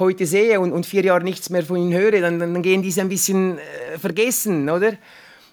heute 0.00 0.26
sehe 0.26 0.58
und, 0.58 0.72
und 0.72 0.84
vier 0.84 1.04
Jahre 1.04 1.22
nichts 1.22 1.48
mehr 1.50 1.62
von 1.62 1.76
ihm 1.76 1.92
höre, 1.92 2.20
dann, 2.20 2.40
dann 2.40 2.62
gehen 2.62 2.82
diese 2.82 3.02
ein 3.02 3.08
bisschen 3.08 3.58
äh, 3.58 3.98
vergessen, 4.00 4.68
oder? 4.68 4.94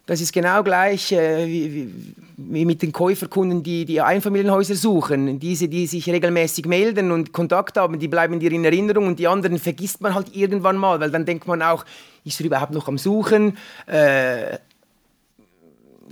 Das 0.07 0.19
ist 0.19 0.33
genau 0.33 0.63
gleich 0.63 1.11
äh, 1.11 1.45
wie, 1.47 1.93
wie, 2.35 2.65
mit 2.65 2.81
den 2.81 2.91
Käuferkunden, 2.91 3.61
die, 3.61 3.85
die 3.85 4.01
Einfamilienhäuser 4.01 4.75
suchen. 4.75 5.39
Diese, 5.39 5.67
die 5.67 5.85
sich 5.85 6.09
regelmäßig 6.09 6.65
melden 6.65 7.11
und 7.11 7.33
Kontakt 7.33 7.77
haben, 7.77 7.99
die 7.99 8.07
bleiben 8.07 8.39
dir 8.39 8.51
in 8.51 8.65
Erinnerung 8.65 9.07
und 9.07 9.19
die 9.19 9.27
anderen 9.27 9.59
vergisst 9.59 10.01
man 10.01 10.15
halt 10.15 10.35
irgendwann 10.35 10.77
mal, 10.77 10.99
weil 10.99 11.11
dann 11.11 11.25
denkt 11.25 11.47
man 11.47 11.61
auch, 11.61 11.85
ist 12.25 12.39
er 12.39 12.47
überhaupt 12.47 12.73
noch 12.73 12.87
am 12.87 12.97
Suchen? 12.97 13.57
Äh, 13.85 14.57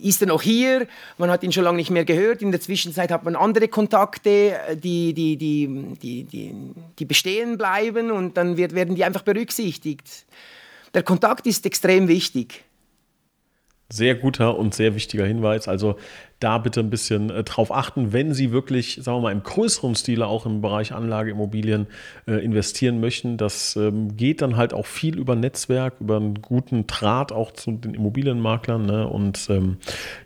ist 0.02 0.21
er 0.21 0.28
noch 0.28 0.41
hier? 0.41 0.88
Man 1.17 1.30
hat 1.30 1.43
ihn 1.43 1.52
schon 1.52 1.63
lange 1.63 1.78
nicht 1.78 1.91
mehr 1.91 2.06
gehört. 2.06 2.41
In 2.41 2.52
der 2.52 2.62
Zwischenzeit 2.62 3.12
hat 3.12 3.23
man 3.23 3.36
andere 3.36 3.67
Kontakte, 3.67 4.56
die, 4.82 5.13
die, 5.13 5.36
die, 5.36 5.95
die, 6.02 6.23
die, 6.23 6.56
die 6.97 7.06
bestehen 7.06 7.58
bleiben 7.58 8.12
und 8.12 8.38
dann 8.38 8.56
wird, 8.56 8.75
werden 8.75 8.95
die 8.95 9.04
einfach 9.04 9.23
berücksichtigt. 9.23 10.25
Der 10.93 11.04
Kontakt 11.04 11.45
ist 11.47 11.65
extrem 11.65 12.08
wichtig. 12.08 12.63
Sehr 13.91 14.15
guter 14.15 14.58
und 14.58 14.75
sehr 14.75 14.93
wichtiger 14.93 15.25
Hinweis. 15.25 15.67
Also 15.67 15.95
da 16.39 16.58
bitte 16.58 16.80
ein 16.80 16.89
bisschen 16.89 17.30
äh, 17.30 17.43
drauf 17.43 17.71
achten, 17.71 18.13
wenn 18.13 18.34
Sie 18.34 18.52
wirklich, 18.52 18.99
sagen 19.02 19.17
wir 19.17 19.21
mal, 19.23 19.32
im 19.32 19.43
größeren 19.43 19.95
Stile 19.95 20.28
auch 20.28 20.45
im 20.45 20.62
Bereich 20.62 20.93
Anlageimmobilien 20.93 21.88
äh, 22.28 22.34
investieren 22.43 22.99
möchten. 22.99 23.38
Das 23.38 23.75
ähm, 23.75 24.15
geht 24.15 24.41
dann 24.41 24.58
halt 24.58 24.73
auch 24.73 24.86
viel 24.86 25.17
über 25.17 25.36
Netzwerk, 25.36 25.95
über 25.99 26.17
einen 26.17 26.41
guten 26.41 26.88
Draht 26.88 27.32
auch 27.32 27.52
zu 27.52 27.71
den 27.71 27.93
Immobilienmaklern. 27.93 28.86
Ne? 28.86 29.08
Und 29.08 29.47
ähm, 29.49 29.78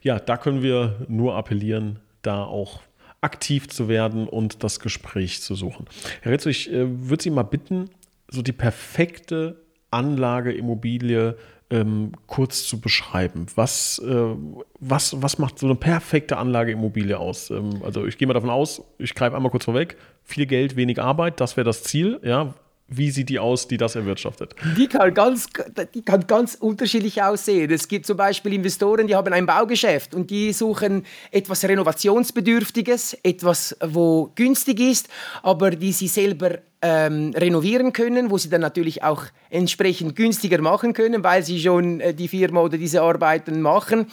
ja, 0.01 0.19
da 0.19 0.37
können 0.37 0.61
wir 0.61 0.97
nur 1.07 1.35
appellieren, 1.35 1.99
da 2.21 2.43
auch 2.43 2.81
aktiv 3.21 3.69
zu 3.69 3.87
werden 3.87 4.27
und 4.27 4.63
das 4.63 4.79
Gespräch 4.81 5.41
zu 5.41 5.55
suchen. 5.55 5.85
Herr 6.21 6.33
Ritzo, 6.33 6.49
ich 6.49 6.71
äh, 6.71 6.85
würde 7.09 7.23
Sie 7.23 7.29
mal 7.29 7.43
bitten, 7.43 7.89
so 8.27 8.41
die 8.41 8.51
perfekte 8.51 9.61
Anlageimmobilie 9.91 11.37
ähm, 11.69 12.11
kurz 12.27 12.65
zu 12.65 12.79
beschreiben. 12.79 13.47
Was, 13.55 13.99
äh, 13.99 14.35
was, 14.79 15.21
was 15.21 15.37
macht 15.37 15.59
so 15.59 15.65
eine 15.65 15.75
perfekte 15.75 16.37
Anlageimmobilie 16.37 17.17
aus? 17.17 17.49
Ähm, 17.49 17.81
also 17.83 18.05
ich 18.05 18.17
gehe 18.17 18.27
mal 18.27 18.33
davon 18.33 18.49
aus, 18.49 18.83
ich 18.97 19.15
greife 19.15 19.35
einmal 19.35 19.51
kurz 19.51 19.65
vorweg, 19.65 19.97
viel 20.23 20.45
Geld, 20.45 20.75
wenig 20.75 21.01
Arbeit, 21.01 21.39
das 21.39 21.57
wäre 21.57 21.65
das 21.65 21.83
Ziel. 21.83 22.19
Ja, 22.23 22.53
wie 22.87 23.11
sieht 23.11 23.29
die 23.29 23.39
aus, 23.39 23.67
die 23.67 23.77
das 23.77 23.95
erwirtschaftet? 23.95 24.55
Die 24.77 24.87
kann, 24.87 25.13
ganz, 25.13 25.47
die 25.93 26.01
kann 26.03 26.27
ganz 26.27 26.55
unterschiedlich 26.55 27.23
aussehen. 27.23 27.71
Es 27.71 27.87
gibt 27.87 28.05
zum 28.05 28.17
Beispiel 28.17 28.53
Investoren, 28.53 29.07
die 29.07 29.15
haben 29.15 29.33
ein 29.33 29.45
Baugeschäft 29.45 30.13
und 30.13 30.29
die 30.29 30.53
suchen 30.53 31.05
etwas 31.31 31.63
Renovationsbedürftiges, 31.63 33.17
etwas, 33.23 33.75
wo 33.83 34.31
günstig 34.35 34.79
ist, 34.79 35.09
aber 35.41 35.71
die 35.71 35.91
sie 35.91 36.07
selber 36.07 36.59
ähm, 36.81 37.31
renovieren 37.35 37.93
können, 37.93 38.29
wo 38.29 38.37
sie 38.37 38.49
dann 38.49 38.61
natürlich 38.61 39.03
auch 39.03 39.23
entsprechend 39.49 40.15
günstiger 40.15 40.61
machen 40.61 40.93
können, 40.93 41.23
weil 41.23 41.43
sie 41.43 41.59
schon 41.59 42.01
äh, 42.01 42.13
die 42.13 42.27
Firma 42.27 42.61
oder 42.61 42.77
diese 42.77 43.01
Arbeiten 43.01 43.61
machen. 43.61 44.07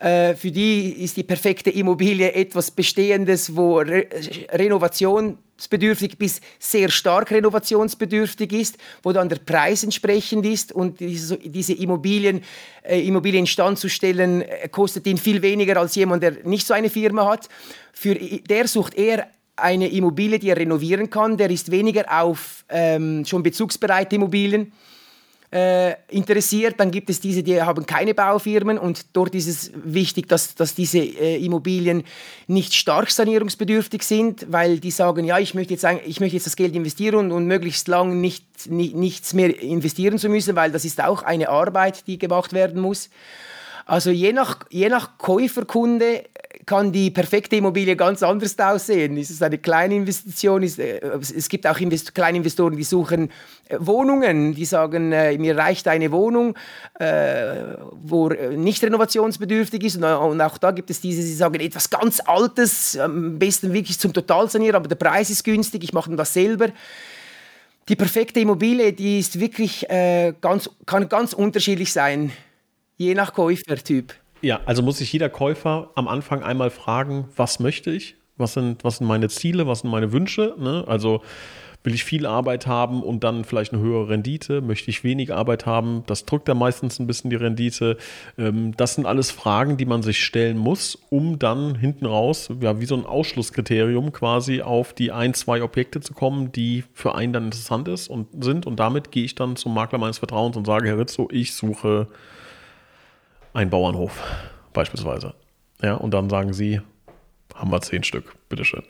Äh, 0.00 0.34
für 0.34 0.50
die 0.50 1.04
ist 1.04 1.18
die 1.18 1.22
perfekte 1.22 1.68
Immobilie 1.68 2.32
etwas 2.32 2.70
Bestehendes, 2.70 3.54
wo 3.54 3.80
Re 3.80 4.06
renovationsbedürftig 4.50 6.16
bis 6.16 6.40
sehr 6.58 6.88
stark 6.88 7.30
renovationsbedürftig 7.30 8.50
ist, 8.52 8.78
wo 9.02 9.12
dann 9.12 9.28
der 9.28 9.36
Preis 9.36 9.84
entsprechend 9.84 10.46
ist 10.46 10.72
und 10.72 11.00
diese, 11.00 11.36
diese 11.36 11.74
Immobilien, 11.74 12.40
äh, 12.82 13.06
Immobilien 13.06 13.42
instand 13.42 13.78
zu 13.78 13.90
stellen, 13.90 14.40
äh, 14.40 14.70
kostet 14.70 15.06
ihn 15.06 15.18
viel 15.18 15.42
weniger 15.42 15.76
als 15.76 15.94
jemand, 15.96 16.22
der 16.22 16.44
nicht 16.44 16.66
so 16.66 16.72
eine 16.72 16.88
Firma 16.88 17.26
hat. 17.26 17.50
Für, 17.92 18.14
der 18.14 18.68
sucht 18.68 18.94
eher 18.94 19.28
eine 19.54 19.88
Immobilie, 19.88 20.38
die 20.38 20.48
er 20.48 20.56
renovieren 20.56 21.10
kann. 21.10 21.36
Der 21.36 21.50
ist 21.50 21.70
weniger 21.70 22.22
auf 22.22 22.64
ähm, 22.70 23.26
schon 23.26 23.42
bezugsbereite 23.42 24.16
Immobilien 24.16 24.72
äh, 25.52 25.94
interessiert. 26.08 26.78
Dann 26.78 26.90
gibt 26.90 27.10
es 27.10 27.20
diese, 27.20 27.42
die 27.42 27.60
haben 27.60 27.86
keine 27.86 28.14
Baufirmen 28.14 28.78
und 28.78 29.06
dort 29.12 29.34
ist 29.34 29.48
es 29.48 29.72
wichtig, 29.74 30.28
dass, 30.28 30.54
dass 30.54 30.74
diese 30.74 30.98
äh, 30.98 31.44
Immobilien 31.44 32.04
nicht 32.46 32.74
stark 32.74 33.10
sanierungsbedürftig 33.10 34.02
sind, 34.02 34.46
weil 34.50 34.78
die 34.78 34.90
sagen, 34.90 35.24
ja, 35.24 35.38
ich 35.38 35.54
möchte 35.54 35.74
jetzt, 35.74 35.86
ich 36.06 36.20
möchte 36.20 36.36
jetzt 36.36 36.46
das 36.46 36.56
Geld 36.56 36.74
investieren 36.74 37.16
und, 37.16 37.32
und 37.32 37.46
möglichst 37.46 37.88
lang 37.88 38.20
nicht, 38.20 38.70
nicht, 38.70 38.94
nichts 38.94 39.34
mehr 39.34 39.60
investieren 39.60 40.18
zu 40.18 40.28
müssen, 40.28 40.56
weil 40.56 40.70
das 40.70 40.84
ist 40.84 41.02
auch 41.02 41.22
eine 41.22 41.48
Arbeit, 41.48 42.06
die 42.06 42.18
gemacht 42.18 42.52
werden 42.52 42.80
muss. 42.80 43.10
Also 43.86 44.10
je 44.10 44.32
nach, 44.32 44.60
je 44.70 44.88
nach 44.88 45.18
Käuferkunde 45.18 46.24
kann 46.66 46.92
die 46.92 47.10
perfekte 47.10 47.56
Immobilie 47.56 47.96
ganz 47.96 48.22
anders 48.22 48.58
aussehen. 48.58 49.16
Ist 49.16 49.30
es 49.30 49.42
eine 49.42 49.58
kleine 49.58 49.94
Investition? 49.94 50.62
Ist, 50.62 50.78
äh, 50.78 51.00
es 51.18 51.48
gibt 51.48 51.66
auch 51.66 51.78
Invest 51.78 52.14
kleine 52.14 52.38
Investoren, 52.38 52.76
die 52.76 52.84
suchen 52.84 53.30
äh, 53.68 53.76
Wohnungen, 53.80 54.54
die 54.54 54.64
sagen, 54.64 55.12
äh, 55.12 55.36
mir 55.38 55.56
reicht 55.56 55.88
eine 55.88 56.12
Wohnung, 56.12 56.54
äh, 56.98 57.56
wo 58.02 58.28
äh, 58.28 58.56
nicht 58.56 58.82
renovationsbedürftig 58.84 59.84
ist. 59.84 59.96
Und, 59.96 60.04
äh, 60.04 60.14
und, 60.14 60.40
auch 60.40 60.58
da 60.58 60.70
gibt 60.70 60.90
es 60.90 61.00
diese, 61.00 61.22
die 61.22 61.34
sagen, 61.34 61.60
etwas 61.60 61.90
ganz 61.90 62.20
Altes, 62.20 62.96
am 62.98 63.38
besten 63.38 63.72
wirklich 63.72 63.98
zum 63.98 64.12
Totalsanieren, 64.12 64.76
aber 64.76 64.88
der 64.88 64.96
Preis 64.96 65.30
ist 65.30 65.44
günstig, 65.44 65.84
ich 65.84 65.92
mache 65.92 66.14
das 66.14 66.32
selber. 66.34 66.68
Die 67.88 67.96
perfekte 67.96 68.38
Immobilie, 68.38 68.92
die 68.92 69.18
ist 69.18 69.40
wirklich 69.40 69.84
ganz, 69.88 70.70
kann 70.86 71.08
ganz 71.08 71.32
unterschiedlich 71.32 71.92
sein, 71.92 72.30
je 73.00 73.14
nach 73.14 73.32
Käufertyp. 73.32 74.12
Ja, 74.42 74.60
also 74.66 74.82
muss 74.82 74.98
sich 74.98 75.10
jeder 75.10 75.30
Käufer 75.30 75.90
am 75.94 76.06
Anfang 76.06 76.42
einmal 76.42 76.70
fragen, 76.70 77.28
was 77.34 77.58
möchte 77.58 77.90
ich? 77.90 78.16
Was 78.36 78.52
sind, 78.52 78.84
was 78.84 78.98
sind 78.98 79.06
meine 79.06 79.30
Ziele? 79.30 79.66
Was 79.66 79.80
sind 79.80 79.90
meine 79.90 80.12
Wünsche? 80.12 80.54
Ne? 80.58 80.84
Also 80.86 81.22
will 81.82 81.94
ich 81.94 82.04
viel 82.04 82.26
Arbeit 82.26 82.66
haben 82.66 83.02
und 83.02 83.24
dann 83.24 83.44
vielleicht 83.44 83.72
eine 83.72 83.80
höhere 83.80 84.10
Rendite? 84.10 84.60
Möchte 84.60 84.90
ich 84.90 85.02
wenig 85.02 85.32
Arbeit 85.32 85.64
haben? 85.64 86.02
Das 86.08 86.26
drückt 86.26 86.46
dann 86.48 86.58
meistens 86.58 86.98
ein 86.98 87.06
bisschen 87.06 87.30
die 87.30 87.36
Rendite. 87.36 87.96
Ähm, 88.36 88.76
das 88.76 88.96
sind 88.96 89.06
alles 89.06 89.30
Fragen, 89.30 89.78
die 89.78 89.86
man 89.86 90.02
sich 90.02 90.22
stellen 90.22 90.58
muss, 90.58 90.98
um 91.08 91.38
dann 91.38 91.76
hinten 91.76 92.04
raus, 92.04 92.50
ja, 92.60 92.80
wie 92.80 92.86
so 92.86 92.96
ein 92.96 93.06
Ausschlusskriterium 93.06 94.12
quasi 94.12 94.60
auf 94.60 94.92
die 94.92 95.10
ein, 95.10 95.32
zwei 95.32 95.62
Objekte 95.62 96.00
zu 96.00 96.12
kommen, 96.12 96.52
die 96.52 96.84
für 96.92 97.14
einen 97.14 97.32
dann 97.32 97.44
interessant 97.46 97.88
ist 97.88 98.08
und 98.08 98.44
sind. 98.44 98.66
Und 98.66 98.78
damit 98.78 99.10
gehe 99.10 99.24
ich 99.24 99.34
dann 99.34 99.56
zum 99.56 99.72
Makler 99.72 99.98
meines 99.98 100.18
Vertrauens 100.18 100.58
und 100.58 100.66
sage, 100.66 100.86
Herr 100.86 100.98
Rizzo, 100.98 101.28
ich 101.32 101.54
suche 101.54 102.08
ein 103.52 103.70
Bauernhof 103.70 104.22
beispielsweise. 104.72 105.34
Ja, 105.82 105.94
und 105.94 106.12
dann 106.12 106.28
sagen 106.28 106.52
sie, 106.52 106.80
haben 107.54 107.70
wir 107.70 107.80
zehn 107.80 108.02
Stück, 108.02 108.34
bitteschön. 108.48 108.82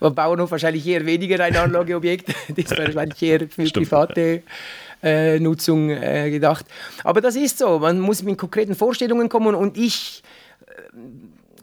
Beim 0.00 0.14
Bauernhof 0.14 0.50
wahrscheinlich 0.50 0.86
eher 0.86 1.06
weniger 1.06 1.42
ein 1.42 1.56
Anlageobjekt, 1.56 2.28
das 2.48 2.58
ist 2.72 2.78
wahrscheinlich 2.78 3.22
eher 3.22 3.48
für 3.48 3.66
Stimmt, 3.66 3.88
private 3.88 4.42
äh, 5.02 5.38
Nutzung 5.40 5.90
äh, 5.90 6.30
gedacht. 6.30 6.66
Aber 7.04 7.20
das 7.20 7.36
ist 7.36 7.58
so, 7.58 7.78
man 7.78 8.00
muss 8.00 8.22
mit 8.22 8.38
konkreten 8.38 8.74
Vorstellungen 8.74 9.28
kommen 9.28 9.54
und 9.54 9.78
ich 9.78 10.22
äh, 10.66 10.72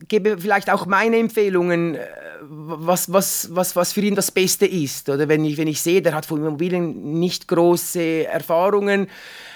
gebe 0.07 0.37
vielleicht 0.39 0.71
auch 0.71 0.85
meine 0.87 1.17
Empfehlungen, 1.17 1.95
äh, 1.95 1.99
was, 2.41 3.11
was, 3.11 3.49
was, 3.51 3.75
was 3.75 3.93
für 3.93 4.01
ihn 4.01 4.15
das 4.15 4.31
Beste 4.31 4.65
ist. 4.65 5.09
Oder 5.09 5.27
wenn 5.29 5.45
ich, 5.45 5.57
wenn 5.57 5.67
ich 5.67 5.81
sehe, 5.81 6.01
der 6.01 6.13
hat 6.13 6.25
von 6.25 6.39
Immobilien 6.39 7.19
nicht 7.19 7.47
große 7.47 8.27
Erfahrungen, 8.27 9.07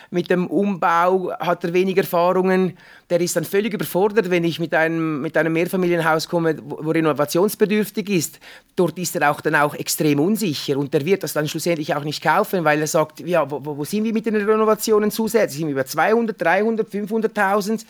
mit 0.09 0.29
dem 0.29 0.47
Umbau 0.47 1.31
hat 1.39 1.63
er 1.63 1.73
wenig 1.73 1.97
Erfahrungen. 1.97 2.77
Der 3.09 3.19
ist 3.21 3.35
dann 3.35 3.43
völlig 3.43 3.73
überfordert, 3.73 4.29
wenn 4.29 4.43
ich 4.43 4.59
mit 4.59 4.73
einem, 4.73 5.21
mit 5.21 5.35
einem 5.37 5.53
Mehrfamilienhaus 5.53 6.27
komme, 6.27 6.57
wo 6.63 6.91
renovationsbedürftig 6.91 8.09
ist. 8.09 8.39
Dort 8.75 8.97
ist 8.97 9.15
er 9.15 9.31
auch 9.31 9.41
dann 9.41 9.55
auch 9.55 9.75
extrem 9.75 10.19
unsicher 10.19 10.77
und 10.77 10.93
der 10.93 11.05
wird 11.05 11.23
das 11.23 11.33
dann 11.33 11.47
schlussendlich 11.47 11.95
auch 11.95 12.03
nicht 12.03 12.23
kaufen, 12.23 12.63
weil 12.63 12.79
er 12.79 12.87
sagt, 12.87 13.19
ja, 13.21 13.49
wo, 13.49 13.61
wo 13.77 13.83
sind 13.83 14.03
wir 14.03 14.13
mit 14.13 14.25
den 14.25 14.35
Renovationen 14.35 15.11
zusätzlich? 15.11 15.59
Sind 15.59 15.67
wir 15.67 15.73
über 15.73 15.85
200, 15.85 16.41
300, 16.41 16.89
500.000? 16.89 17.85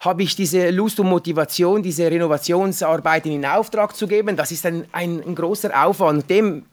habe 0.00 0.22
ich 0.22 0.36
diese 0.36 0.70
Lust 0.70 1.00
und 1.00 1.08
Motivation, 1.08 1.82
diese 1.82 2.10
Renovationsarbeiten 2.10 3.32
in 3.32 3.46
Auftrag 3.46 3.96
zu 3.96 4.06
geben. 4.06 4.36
Das 4.36 4.52
ist 4.52 4.66
ein, 4.66 4.84
ein, 4.92 5.22
ein 5.26 5.34
großer 5.34 5.86
Aufwand. 5.86 6.28
Dem 6.28 6.64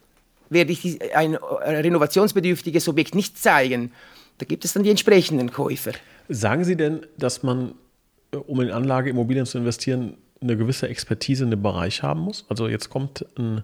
werde 0.49 0.71
ich 0.71 0.99
ein 1.15 1.35
renovationsbedürftiges 1.35 2.87
Objekt 2.87 3.15
nicht 3.15 3.41
zeigen. 3.41 3.91
Da 4.37 4.45
gibt 4.45 4.65
es 4.65 4.73
dann 4.73 4.83
die 4.83 4.89
entsprechenden 4.89 5.51
Käufer. 5.51 5.91
Sagen 6.29 6.63
Sie 6.63 6.75
denn, 6.75 7.05
dass 7.17 7.43
man, 7.43 7.75
äh, 8.31 8.37
um 8.37 8.61
in 8.61 8.71
Anlageimmobilien 8.71 9.45
zu 9.45 9.57
investieren, 9.57 10.17
eine 10.41 10.57
gewisse 10.57 10.87
Expertise 10.87 11.43
in 11.43 11.51
dem 11.51 11.61
Bereich 11.61 12.03
haben 12.03 12.21
muss? 12.21 12.45
Also 12.49 12.67
jetzt 12.67 12.89
kommt 12.89 13.25
ein 13.37 13.63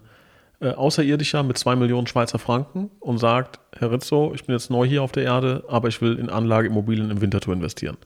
äh, 0.60 0.70
Außerirdischer 0.70 1.42
mit 1.42 1.58
zwei 1.58 1.76
Millionen 1.76 2.06
Schweizer 2.06 2.38
Franken 2.38 2.90
und 3.00 3.18
sagt, 3.18 3.60
Herr 3.76 3.90
Rizzo, 3.90 4.32
ich 4.34 4.44
bin 4.44 4.54
jetzt 4.54 4.70
neu 4.70 4.86
hier 4.86 5.02
auf 5.02 5.12
der 5.12 5.24
Erde, 5.24 5.64
aber 5.68 5.88
ich 5.88 6.00
will 6.00 6.18
in 6.18 6.28
Anlageimmobilien 6.28 7.10
im 7.10 7.20
Winterthur 7.20 7.54
investieren. 7.54 7.96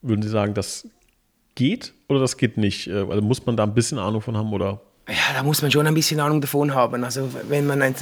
Würden 0.00 0.22
Sie 0.22 0.28
sagen, 0.28 0.54
das 0.54 0.88
geht 1.54 1.92
oder 2.08 2.20
das 2.20 2.36
geht 2.36 2.56
nicht? 2.56 2.88
Äh, 2.88 3.04
also 3.08 3.20
muss 3.20 3.44
man 3.46 3.56
da 3.56 3.64
ein 3.64 3.74
bisschen 3.74 3.98
Ahnung 3.98 4.20
von 4.20 4.36
haben 4.36 4.52
oder? 4.52 4.80
Ja, 5.08 5.34
da 5.34 5.42
muss 5.42 5.62
man 5.62 5.70
schon 5.70 5.86
ein 5.86 5.94
bisschen 5.94 6.20
Ahnung 6.20 6.40
davon 6.40 6.74
haben. 6.74 7.02
Also 7.04 7.28
wenn 7.48 7.66
man 7.66 7.82
ein, 7.82 7.94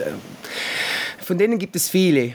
von 1.19 1.39
denen 1.39 1.59
gibt 1.59 1.75
es 1.77 1.89
viele 1.89 2.35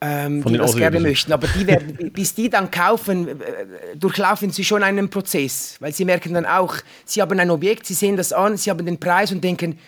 ähm, 0.00 0.44
die 0.44 0.58
das 0.58 0.76
gerne 0.76 1.00
möchten. 1.00 1.32
Aber 1.32 1.48
die 1.48 1.66
werden, 1.66 2.10
bis 2.12 2.34
die 2.34 2.50
dann 2.50 2.70
kaufen, 2.70 3.28
äh, 3.28 3.96
durchlaufen 3.96 4.50
sie 4.50 4.64
schon 4.64 4.82
einen 4.82 5.08
Prozess, 5.08 5.76
weil 5.80 5.92
sie 5.92 6.04
merken 6.04 6.34
dann 6.34 6.44
auch, 6.44 6.76
sie 7.04 7.22
haben 7.22 7.38
ein 7.38 7.50
Objekt, 7.50 7.86
sie 7.86 7.94
sehen 7.94 8.16
das 8.16 8.32
an, 8.32 8.56
sie 8.56 8.70
haben 8.70 8.84
den 8.84 8.98
Preis 9.00 9.32
und 9.32 9.42
denken, 9.42 9.78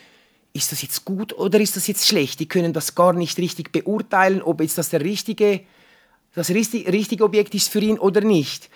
ist 0.54 0.72
das 0.72 0.82
jetzt 0.82 1.04
gut 1.04 1.32
oder 1.34 1.60
ist 1.60 1.76
das 1.76 1.86
jetzt 1.86 2.06
schlecht? 2.06 2.40
Die 2.40 2.48
können 2.48 2.72
das 2.72 2.94
gar 2.94 3.12
nicht 3.12 3.38
richtig 3.38 3.70
beurteilen, 3.70 4.42
ob 4.42 4.60
jetzt 4.60 4.78
das 4.78 4.88
der 4.88 5.02
richtige, 5.02 5.60
das 6.34 6.50
richtige 6.50 7.24
Objekt 7.24 7.54
ist 7.54 7.68
für 7.68 7.80
ihn 7.80 7.98
oder 7.98 8.22
nicht. 8.22 8.70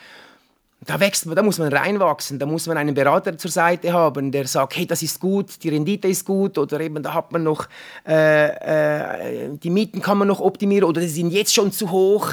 Da 0.84 0.98
wächst 0.98 1.26
man, 1.26 1.36
da 1.36 1.42
muss 1.42 1.58
man 1.58 1.72
reinwachsen, 1.72 2.40
da 2.40 2.46
muss 2.46 2.66
man 2.66 2.76
einen 2.76 2.94
Berater 2.94 3.38
zur 3.38 3.52
Seite 3.52 3.92
haben, 3.92 4.32
der 4.32 4.48
sagt, 4.48 4.76
hey, 4.76 4.84
das 4.84 5.02
ist 5.02 5.20
gut, 5.20 5.62
die 5.62 5.68
Rendite 5.68 6.08
ist 6.08 6.26
gut 6.26 6.58
oder 6.58 6.80
eben 6.80 7.00
da 7.02 7.14
hat 7.14 7.30
man 7.30 7.44
noch, 7.44 7.68
äh, 8.04 9.44
äh, 9.44 9.50
die 9.62 9.70
Mieten 9.70 10.02
kann 10.02 10.18
man 10.18 10.26
noch 10.26 10.40
optimieren 10.40 10.88
oder 10.88 11.00
die 11.00 11.06
sind 11.06 11.30
jetzt 11.30 11.54
schon 11.54 11.70
zu 11.70 11.90
hoch. 11.92 12.32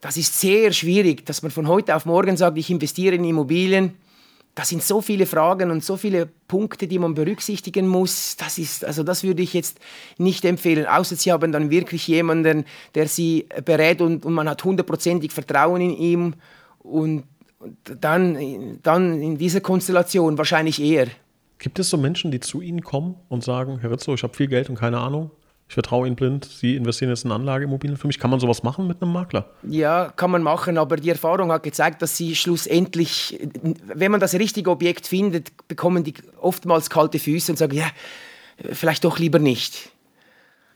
Das 0.00 0.16
ist 0.16 0.38
sehr 0.38 0.72
schwierig, 0.72 1.26
dass 1.26 1.42
man 1.42 1.50
von 1.50 1.66
heute 1.66 1.96
auf 1.96 2.06
morgen 2.06 2.36
sagt, 2.36 2.56
ich 2.58 2.70
investiere 2.70 3.16
in 3.16 3.24
Immobilien. 3.24 3.96
da 4.54 4.64
sind 4.64 4.82
so 4.82 5.00
viele 5.00 5.26
Fragen 5.26 5.72
und 5.72 5.84
so 5.84 5.96
viele 5.96 6.26
Punkte, 6.26 6.86
die 6.86 6.98
man 7.00 7.14
berücksichtigen 7.14 7.88
muss. 7.88 8.36
Das 8.36 8.58
ist, 8.58 8.84
also 8.84 9.02
das 9.02 9.24
würde 9.24 9.42
ich 9.42 9.52
jetzt 9.52 9.78
nicht 10.16 10.44
empfehlen, 10.44 10.86
außer 10.86 11.16
Sie 11.16 11.32
haben 11.32 11.50
dann 11.50 11.70
wirklich 11.70 12.06
jemanden, 12.06 12.64
der 12.94 13.08
Sie 13.08 13.48
berät 13.64 14.00
und, 14.00 14.24
und 14.24 14.32
man 14.32 14.48
hat 14.48 14.62
hundertprozentig 14.62 15.32
Vertrauen 15.32 15.80
in 15.80 15.96
ihm 15.96 16.34
und 16.78 17.24
dann, 18.00 18.78
dann 18.82 19.20
in 19.20 19.36
dieser 19.36 19.60
Konstellation 19.60 20.38
wahrscheinlich 20.38 20.80
eher. 20.80 21.08
Gibt 21.58 21.78
es 21.78 21.90
so 21.90 21.96
Menschen, 21.96 22.30
die 22.30 22.40
zu 22.40 22.60
Ihnen 22.60 22.82
kommen 22.82 23.16
und 23.28 23.42
sagen, 23.42 23.78
Herr 23.80 23.90
Rizzo, 23.90 24.14
ich 24.14 24.22
habe 24.22 24.34
viel 24.34 24.46
Geld 24.46 24.68
und 24.70 24.76
keine 24.76 24.98
Ahnung? 24.98 25.32
ich 25.68 25.74
vertraue 25.74 26.06
Ihnen 26.06 26.16
blind, 26.16 26.46
Sie 26.46 26.76
investieren 26.76 27.10
jetzt 27.10 27.26
in 27.26 27.30
Anlageimmobilien 27.30 27.98
für 27.98 28.06
mich. 28.06 28.18
Kann 28.18 28.30
man 28.30 28.40
sowas 28.40 28.62
machen 28.62 28.86
mit 28.86 29.02
einem 29.02 29.12
Makler? 29.12 29.50
Ja, 29.62 30.10
kann 30.16 30.30
man 30.30 30.42
machen, 30.42 30.78
aber 30.78 30.96
die 30.96 31.10
Erfahrung 31.10 31.52
hat 31.52 31.62
gezeigt, 31.62 32.00
dass 32.00 32.16
Sie 32.16 32.34
schlussendlich, 32.34 33.38
wenn 33.84 34.10
man 34.10 34.18
das 34.18 34.32
richtige 34.32 34.70
Objekt 34.70 35.06
findet, 35.06 35.68
bekommen 35.68 36.04
die 36.04 36.14
oftmals 36.40 36.88
kalte 36.88 37.18
Füße 37.18 37.52
und 37.52 37.58
sagen, 37.58 37.76
ja, 37.76 37.86
vielleicht 38.72 39.04
doch 39.04 39.18
lieber 39.18 39.38
nicht. 39.38 39.90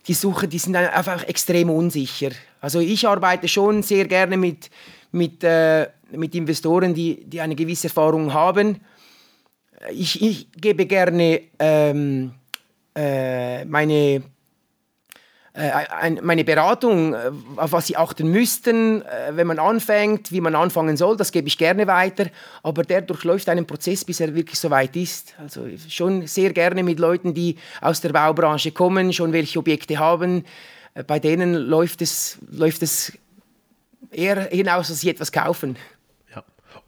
Die 0.09 0.15
Suche, 0.15 0.47
die 0.47 0.59
sind 0.59 0.77
einfach 0.77 1.25
extrem 1.25 1.71
unsicher. 1.71 2.31
Also 2.61 2.81
ich 2.81 3.09
arbeite 3.09 3.49
schon 3.49 3.83
sehr 3.83 4.07
gerne 4.07 4.37
mit, 4.37 4.69
mit, 5.13 5.45
äh, 5.45 5.89
mit 6.11 6.35
Investoren, 6.35 6.95
die, 6.95 7.25
die 7.25 7.41
eine 7.41 7.55
gewisse 7.55 7.89
Erfahrung 7.89 8.33
haben. 8.33 8.81
Ich, 9.93 10.23
ich 10.23 10.53
gebe 10.53 10.87
gerne 10.87 11.43
ähm, 11.59 12.33
äh, 12.95 13.65
meine 13.65 14.23
äh, 15.55 16.11
meine 16.23 16.45
Beratung, 16.45 17.13
äh, 17.13 17.31
auf 17.57 17.73
was 17.73 17.87
Sie 17.87 17.97
achten 17.97 18.29
müssten, 18.29 19.03
äh, 19.03 19.33
wenn 19.33 19.47
man 19.47 19.59
anfängt, 19.59 20.33
wie 20.33 20.41
man 20.41 20.55
anfangen 20.55 20.97
soll, 20.97 21.19
das 21.19 21.31
gebe 21.31 21.47
ich 21.47 21.59
gerne 21.59 21.87
weiter. 21.87 22.27
Aber 22.63 22.85
der 22.85 23.03
durchläuft 23.03 23.51
einen 23.51 23.67
Prozess, 23.67 24.03
bis 24.03 24.21
er 24.21 24.35
wirklich 24.35 24.59
so 24.59 24.71
weit 24.71 24.97
ist. 24.97 25.35
Also 25.39 25.67
schon 25.89 26.27
sehr 26.27 26.55
gerne 26.55 26.83
mit 26.83 26.99
Leuten, 26.99 27.35
die 27.35 27.57
aus 27.83 28.01
der 28.01 28.13
Baubranche 28.13 28.73
kommen, 28.73 29.13
schon 29.13 29.35
welche 29.35 29.59
Objekte 29.59 29.99
haben. 29.99 30.45
Bei 31.07 31.19
denen 31.19 31.55
läuft 31.55 32.01
es, 32.01 32.39
läuft 32.51 32.83
es 32.83 33.13
eher 34.11 34.49
hinaus, 34.51 34.89
dass 34.89 35.01
sie 35.01 35.11
etwas 35.11 35.33
kaufen. 35.33 35.77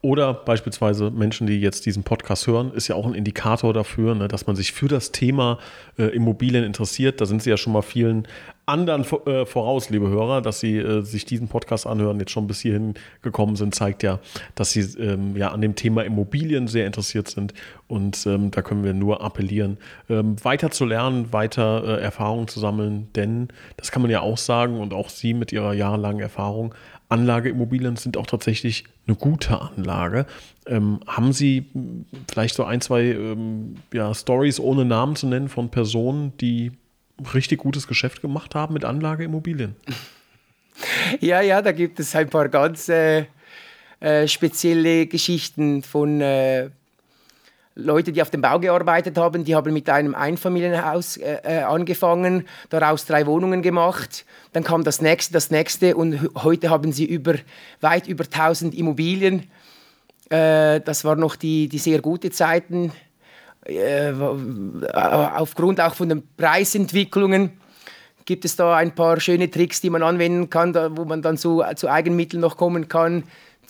Oder 0.05 0.35
beispielsweise 0.35 1.09
Menschen, 1.09 1.47
die 1.47 1.59
jetzt 1.59 1.87
diesen 1.87 2.03
Podcast 2.03 2.45
hören, 2.45 2.71
ist 2.73 2.87
ja 2.87 2.95
auch 2.95 3.07
ein 3.07 3.15
Indikator 3.15 3.73
dafür, 3.73 4.13
ne, 4.13 4.27
dass 4.27 4.45
man 4.45 4.55
sich 4.55 4.71
für 4.71 4.87
das 4.87 5.11
Thema 5.11 5.57
äh, 5.97 6.03
Immobilien 6.15 6.63
interessiert. 6.63 7.21
Da 7.21 7.25
sind 7.25 7.41
Sie 7.41 7.49
ja 7.49 7.57
schon 7.57 7.73
mal 7.73 7.81
vielen 7.81 8.27
anderen 8.67 9.03
äh, 9.25 9.45
voraus, 9.45 9.89
liebe 9.89 10.07
Hörer, 10.07 10.41
dass 10.43 10.59
Sie 10.59 10.77
äh, 10.77 11.01
sich 11.01 11.25
diesen 11.25 11.47
Podcast 11.47 11.87
anhören, 11.87 12.19
jetzt 12.19 12.31
schon 12.31 12.45
bis 12.45 12.59
hierhin 12.59 12.93
gekommen 13.21 13.55
sind, 13.55 13.73
zeigt 13.73 14.03
ja, 14.03 14.19
dass 14.53 14.71
Sie 14.71 14.81
ähm, 14.99 15.35
ja 15.35 15.51
an 15.51 15.61
dem 15.61 15.75
Thema 15.75 16.03
Immobilien 16.03 16.67
sehr 16.67 16.85
interessiert 16.85 17.27
sind. 17.27 17.55
Und 17.87 18.25
ähm, 18.27 18.51
da 18.51 18.61
können 18.61 18.83
wir 18.83 18.93
nur 18.93 19.23
appellieren, 19.23 19.77
ähm, 20.09 20.35
weiter 20.43 20.71
zu 20.71 20.85
lernen, 20.85 21.33
weiter 21.33 21.83
äh, 21.83 22.01
Erfahrungen 22.01 22.47
zu 22.47 22.59
sammeln, 22.59 23.07
denn 23.15 23.47
das 23.77 23.91
kann 23.91 24.01
man 24.01 24.11
ja 24.11 24.21
auch 24.21 24.37
sagen 24.37 24.79
und 24.79 24.93
auch 24.93 25.09
Sie 25.09 25.33
mit 25.33 25.51
Ihrer 25.51 25.73
jahrelangen 25.73 26.21
Erfahrung 26.21 26.75
Anlageimmobilien 27.09 27.95
sind 27.95 28.17
auch 28.17 28.25
tatsächlich 28.25 28.85
eine 29.07 29.15
gute 29.15 29.61
Anlage. 29.61 30.25
Ähm, 30.65 30.99
haben 31.07 31.33
Sie 31.33 31.65
vielleicht 32.29 32.55
so 32.55 32.63
ein, 32.63 32.81
zwei 32.81 33.03
ähm, 33.03 33.75
ja, 33.93 34.13
Stories 34.13 34.59
ohne 34.59 34.85
Namen 34.85 35.15
zu 35.15 35.27
nennen 35.27 35.49
von 35.49 35.69
Personen, 35.69 36.35
die 36.37 36.71
richtig 37.33 37.59
gutes 37.59 37.87
Geschäft 37.87 38.21
gemacht 38.21 38.55
haben 38.55 38.73
mit 38.73 38.85
Anlageimmobilien? 38.85 39.75
Ja, 41.21 41.39
ja, 41.39 41.61
da 41.61 41.71
gibt 41.71 42.01
es 42.01 42.13
ein 42.17 42.29
paar 42.29 42.49
ganz 42.49 42.89
äh, 42.89 43.27
äh, 44.01 44.27
spezielle 44.27 45.07
Geschichten 45.07 45.83
von 45.83 46.19
äh, 46.19 46.69
Leute, 47.75 48.13
die 48.13 48.21
auf 48.21 48.29
dem 48.29 48.41
Bau 48.41 48.57
gearbeitet 48.57 49.17
haben, 49.17 49.43
die 49.43 49.53
haben 49.53 49.73
mit 49.73 49.89
einem 49.89 50.15
Einfamilienhaus 50.15 51.17
äh, 51.17 51.39
äh, 51.43 51.63
angefangen, 51.63 52.47
daraus 52.69 53.05
drei 53.05 53.25
Wohnungen 53.25 53.61
gemacht. 53.61 54.25
Dann 54.53 54.63
kam 54.63 54.85
das 54.85 55.01
nächste, 55.01 55.33
das 55.33 55.51
nächste 55.51 55.95
und 55.97 56.29
heute 56.41 56.69
haben 56.69 56.93
sie 56.93 57.03
über, 57.03 57.35
weit 57.81 58.07
über 58.07 58.23
1000 58.23 58.73
Immobilien. 58.73 59.47
Äh, 60.29 60.79
das 60.79 61.03
waren 61.03 61.19
noch 61.19 61.35
die, 61.35 61.67
die 61.67 61.79
sehr 61.79 62.01
gute 62.01 62.31
Zeiten. 62.31 62.93
Äh, 63.65 64.13
aufgrund 64.93 65.81
auch 65.81 65.95
von 65.95 66.07
den 66.07 66.23
Preisentwicklungen 66.37 67.51
gibt 68.23 68.45
es 68.45 68.55
da 68.55 68.77
ein 68.77 68.95
paar 68.95 69.19
schöne 69.19 69.51
Tricks, 69.51 69.81
die 69.81 69.89
man 69.89 70.01
anwenden 70.01 70.49
kann, 70.49 70.71
da, 70.71 70.95
wo 70.95 71.03
man 71.03 71.21
dann 71.21 71.37
zu, 71.37 71.61
zu 71.75 71.89
Eigenmitteln 71.89 72.39
noch 72.39 72.55
kommen 72.55 72.87
kann, 72.87 73.25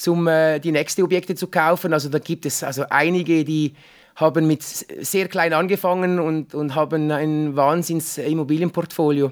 um 0.08 0.28
äh, 0.28 0.60
die 0.60 0.72
nächsten 0.72 1.02
Objekte 1.04 1.36
zu 1.36 1.48
kaufen. 1.48 1.94
Also 1.94 2.10
da 2.10 2.20
gibt 2.20 2.46
es 2.46 2.64
also 2.64 2.86
einige, 2.90 3.44
die 3.44 3.74
haben 4.16 4.48
mit 4.48 4.64
sehr 4.64 5.28
klein 5.28 5.54
angefangen 5.54 6.20
und, 6.20 6.56
und 6.56 6.76
haben 6.76 7.12
ein 7.12 7.56
Wahnsinns 7.56 8.18
Immobilienportfolio. 8.18 9.32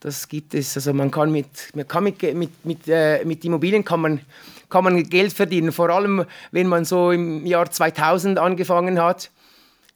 Das 0.00 0.28
gibt 0.28 0.54
es. 0.54 0.76
Also 0.76 0.92
man 0.92 1.10
kann 1.10 1.30
mit, 1.30 1.46
man 1.74 1.86
kann 1.86 2.04
mit, 2.04 2.22
mit, 2.34 2.64
mit, 2.64 2.88
äh, 2.88 3.24
mit 3.24 3.44
Immobilien 3.44 3.84
kann 3.84 4.00
man, 4.00 4.20
kann 4.68 4.84
man 4.84 5.02
Geld 5.04 5.32
verdienen. 5.32 5.72
Vor 5.72 5.90
allem, 5.90 6.24
wenn 6.50 6.66
man 6.66 6.84
so 6.84 7.12
im 7.12 7.46
Jahr 7.46 7.70
2000 7.70 8.38
angefangen 8.38 9.00
hat, 9.00 9.30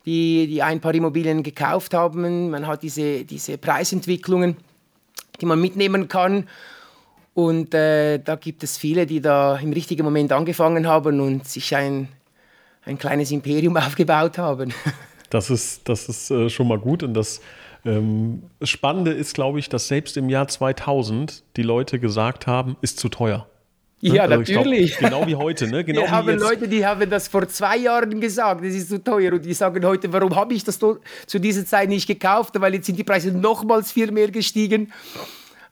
die, 0.07 0.47
die 0.47 0.63
ein 0.63 0.81
paar 0.81 0.95
Immobilien 0.95 1.43
gekauft 1.43 1.95
haben. 1.95 2.51
Man 2.51 2.67
hat 2.67 2.83
diese, 2.83 3.25
diese 3.25 3.59
Preisentwicklungen, 3.59 4.57
die 5.41 5.47
man 5.47 5.61
mitnehmen 5.61 6.09
kann. 6.09 6.49
Und 7.35 7.75
äh, 7.75 8.19
da 8.19 8.37
gibt 8.37 8.63
es 8.63 8.77
viele, 8.77 9.07
die 9.07 9.21
da 9.21 9.57
im 9.57 9.73
richtigen 9.73 10.05
Moment 10.05 10.33
angefangen 10.33 10.87
haben 10.87 11.21
und 11.21 11.47
sich 11.47 11.75
ein 11.75 12.09
ein 12.85 12.99
kleines 12.99 13.31
Imperium 13.31 13.77
aufgebaut 13.77 14.39
haben. 14.39 14.73
Das 15.31 15.51
ist, 15.51 15.89
das 15.89 16.09
ist 16.09 16.31
äh, 16.31 16.51
schon 16.51 16.69
mal 16.69 16.79
gut 16.79 17.03
und 17.03 17.15
das 17.15 17.41
ähm, 17.85 18.43
Spannende 18.63 19.13
ist, 19.13 19.35
glaube 19.35 19.59
ich, 19.59 19.69
dass 19.69 19.89
selbst 19.89 20.17
im 20.17 20.29
Jahr 20.29 20.49
2000 20.49 21.43
die 21.57 21.63
Leute 21.63 21.99
gesagt 21.99 22.47
haben, 22.47 22.77
ist 22.83 22.99
zu 22.99 23.09
teuer. 23.09 23.47
Ne? 24.03 24.17
Ja, 24.17 24.23
also 24.25 24.37
natürlich. 24.37 24.97
Glaub, 24.97 25.11
genau 25.11 25.27
wie 25.27 25.37
heute. 25.37 25.67
Ne? 25.67 25.85
Genau 25.85 26.03
Wir 26.03 26.11
haben 26.11 26.39
Leute, 26.39 26.69
die 26.69 26.85
haben 26.85 27.09
das 27.09 27.29
vor 27.29 27.47
zwei 27.49 27.77
Jahren 27.77 28.21
gesagt, 28.21 28.65
das 28.65 28.75
ist 28.75 28.89
zu 28.89 29.03
teuer. 29.03 29.35
Und 29.35 29.45
die 29.45 29.55
sagen 29.55 29.85
heute, 29.85 30.13
warum 30.13 30.35
habe 30.35 30.55
ich 30.55 30.65
das 30.65 30.79
zu 30.79 31.39
dieser 31.39 31.65
Zeit 31.65 31.89
nicht 31.89 32.07
gekauft? 32.07 32.59
Weil 32.59 32.75
jetzt 32.75 32.87
sind 32.87 32.99
die 32.99 33.05
Preise 33.05 33.31
nochmals 33.31 33.93
viel 33.93 34.11
mehr 34.11 34.31
gestiegen. 34.31 34.93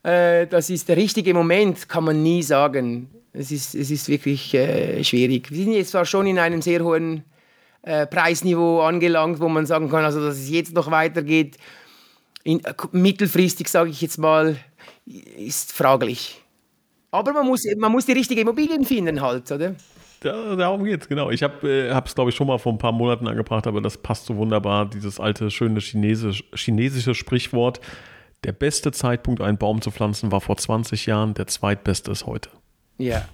Äh, 0.03 0.47
das 0.47 0.69
ist 0.69 0.87
der 0.89 0.97
richtige 0.97 1.33
Moment, 1.33 1.89
kann 1.89 2.03
man 2.03 2.21
nie 2.23 2.43
sagen. 2.43 3.09
Es 3.33 3.51
ist, 3.51 3.75
es 3.75 3.91
ist 3.91 4.07
wirklich 4.09 4.53
äh, 4.53 5.03
schwierig. 5.03 5.51
Wir 5.51 5.63
sind 5.63 5.73
jetzt 5.73 5.91
zwar 5.91 6.05
schon 6.05 6.27
in 6.27 6.39
einem 6.39 6.61
sehr 6.61 6.83
hohen 6.83 7.23
äh, 7.83 8.07
Preisniveau 8.07 8.81
angelangt, 8.81 9.39
wo 9.39 9.49
man 9.49 9.65
sagen 9.65 9.89
kann, 9.89 10.03
also 10.03 10.19
dass 10.25 10.37
es 10.37 10.49
jetzt 10.49 10.73
noch 10.73 10.89
weitergeht. 10.91 11.57
In, 12.43 12.63
äh, 12.63 12.73
mittelfristig, 12.91 13.67
sage 13.67 13.89
ich 13.89 14.01
jetzt 14.01 14.17
mal, 14.17 14.57
ist 15.05 15.73
fraglich. 15.73 16.41
Aber 17.11 17.33
man 17.33 17.45
muss, 17.45 17.63
man 17.77 17.91
muss 17.91 18.05
die 18.05 18.13
richtigen 18.13 18.41
Immobilien 18.41 18.85
finden 18.85 19.21
halt, 19.21 19.51
oder? 19.51 19.75
Ja, 20.23 20.55
darum 20.55 20.85
es, 20.85 21.07
genau. 21.07 21.29
Ich 21.29 21.43
habe 21.43 21.67
es, 22.05 22.15
glaube 22.15 22.29
ich, 22.29 22.35
schon 22.35 22.47
mal 22.47 22.57
vor 22.57 22.73
ein 22.73 22.77
paar 22.77 22.91
Monaten 22.91 23.27
angebracht, 23.27 23.65
aber 23.67 23.81
das 23.81 23.97
passt 23.97 24.25
so 24.25 24.35
wunderbar, 24.35 24.85
dieses 24.89 25.19
alte, 25.19 25.49
schöne 25.49 25.79
Chinesisch, 25.79 26.43
chinesische 26.53 27.15
Sprichwort. 27.15 27.79
Der 28.43 28.53
beste 28.53 28.91
Zeitpunkt, 28.91 29.41
einen 29.41 29.57
Baum 29.57 29.81
zu 29.81 29.91
pflanzen, 29.91 30.31
war 30.31 30.41
vor 30.41 30.57
20 30.57 31.05
Jahren, 31.05 31.33
der 31.33 31.47
zweitbeste 31.47 32.11
ist 32.11 32.25
heute. 32.25 32.49
Ja. 32.97 33.27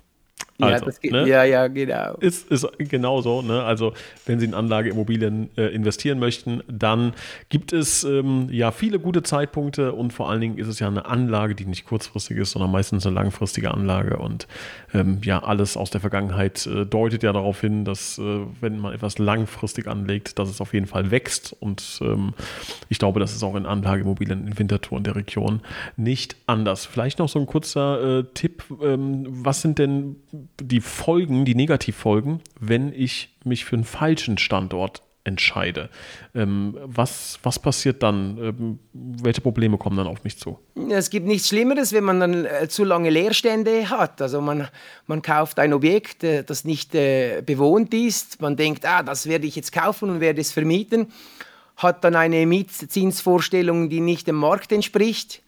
Also, 0.61 0.85
ja, 0.85 0.91
geht, 1.01 1.11
ne? 1.11 1.27
ja, 1.27 1.43
ja, 1.43 1.67
genau. 1.67 2.15
Ist, 2.19 2.49
ist 2.49 2.65
genau 2.77 3.21
so. 3.21 3.41
Ne? 3.41 3.63
Also, 3.63 3.93
wenn 4.25 4.39
Sie 4.39 4.45
in 4.45 4.53
Anlageimmobilien 4.53 5.49
äh, 5.57 5.63
investieren 5.63 6.17
möchten, 6.17 6.63
dann 6.67 7.13
gibt 7.49 7.73
es 7.73 8.05
ähm, 8.05 8.47
ja 8.49 8.71
viele 8.71 8.99
gute 8.99 9.21
Zeitpunkte 9.21 9.91
und 9.91 10.13
vor 10.13 10.29
allen 10.29 10.39
Dingen 10.39 10.57
ist 10.57 10.67
es 10.67 10.79
ja 10.79 10.87
eine 10.87 11.05
Anlage, 11.05 11.55
die 11.55 11.65
nicht 11.65 11.85
kurzfristig 11.85 12.37
ist, 12.37 12.51
sondern 12.51 12.71
meistens 12.71 13.05
eine 13.05 13.15
langfristige 13.15 13.71
Anlage. 13.71 14.17
Und 14.17 14.47
ähm, 14.93 15.19
ja, 15.23 15.43
alles 15.43 15.75
aus 15.75 15.89
der 15.89 15.99
Vergangenheit 15.99 16.65
äh, 16.67 16.85
deutet 16.85 17.23
ja 17.23 17.33
darauf 17.33 17.59
hin, 17.59 17.83
dass, 17.83 18.17
äh, 18.17 18.39
wenn 18.61 18.79
man 18.79 18.93
etwas 18.93 19.17
langfristig 19.17 19.87
anlegt, 19.87 20.39
dass 20.39 20.49
es 20.49 20.61
auf 20.61 20.73
jeden 20.73 20.87
Fall 20.87 21.11
wächst. 21.11 21.53
Und 21.59 21.99
ähm, 22.01 22.33
ich 22.87 22.97
glaube, 22.97 23.19
das 23.19 23.33
ist 23.33 23.43
auch 23.43 23.55
in 23.55 23.65
Anlageimmobilien 23.65 24.47
in 24.47 24.57
Winterthur 24.57 24.97
und 24.97 25.05
der 25.05 25.17
Region 25.17 25.59
nicht 25.97 26.37
anders. 26.47 26.85
Vielleicht 26.85 27.19
noch 27.19 27.27
so 27.27 27.39
ein 27.39 27.45
kurzer 27.45 28.19
äh, 28.19 28.23
Tipp. 28.33 28.63
Ähm, 28.81 29.25
was 29.27 29.61
sind 29.61 29.79
denn 29.79 30.15
die 30.59 30.81
Folgen, 30.81 31.45
die 31.45 31.55
Negativfolgen, 31.55 32.41
wenn 32.59 32.93
ich 32.93 33.35
mich 33.43 33.65
für 33.65 33.75
einen 33.75 33.85
falschen 33.85 34.37
Standort 34.37 35.01
entscheide. 35.25 35.89
Ähm, 36.33 36.77
was, 36.83 37.39
was 37.43 37.59
passiert 37.59 38.03
dann? 38.03 38.37
Ähm, 38.37 38.79
welche 38.93 39.41
Probleme 39.41 39.77
kommen 39.77 39.97
dann 39.97 40.07
auf 40.07 40.23
mich 40.23 40.37
zu? 40.37 40.59
Es 40.89 41.09
gibt 41.09 41.25
nichts 41.25 41.49
Schlimmeres, 41.49 41.91
wenn 41.91 42.03
man 42.03 42.19
dann 42.19 42.45
äh, 42.45 42.67
zu 42.69 42.83
lange 42.83 43.09
Leerstände 43.09 43.89
hat. 43.89 44.21
Also 44.21 44.39
man, 44.39 44.67
man 45.07 45.21
kauft 45.21 45.59
ein 45.59 45.73
Objekt, 45.73 46.23
äh, 46.23 46.43
das 46.43 46.63
nicht 46.63 46.93
äh, 46.95 47.41
bewohnt 47.43 47.93
ist. 47.93 48.39
Man 48.39 48.55
denkt, 48.55 48.85
ah, 48.85 49.03
das 49.03 49.25
werde 49.27 49.47
ich 49.47 49.55
jetzt 49.55 49.71
kaufen 49.71 50.09
und 50.09 50.19
werde 50.19 50.39
es 50.39 50.51
vermieten. 50.51 51.11
Hat 51.75 52.03
dann 52.03 52.15
eine 52.15 52.45
Mietzinsvorstellung, 52.45 53.89
die 53.89 53.99
nicht 53.99 54.27
dem 54.27 54.35
Markt 54.35 54.71
entspricht. 54.71 55.41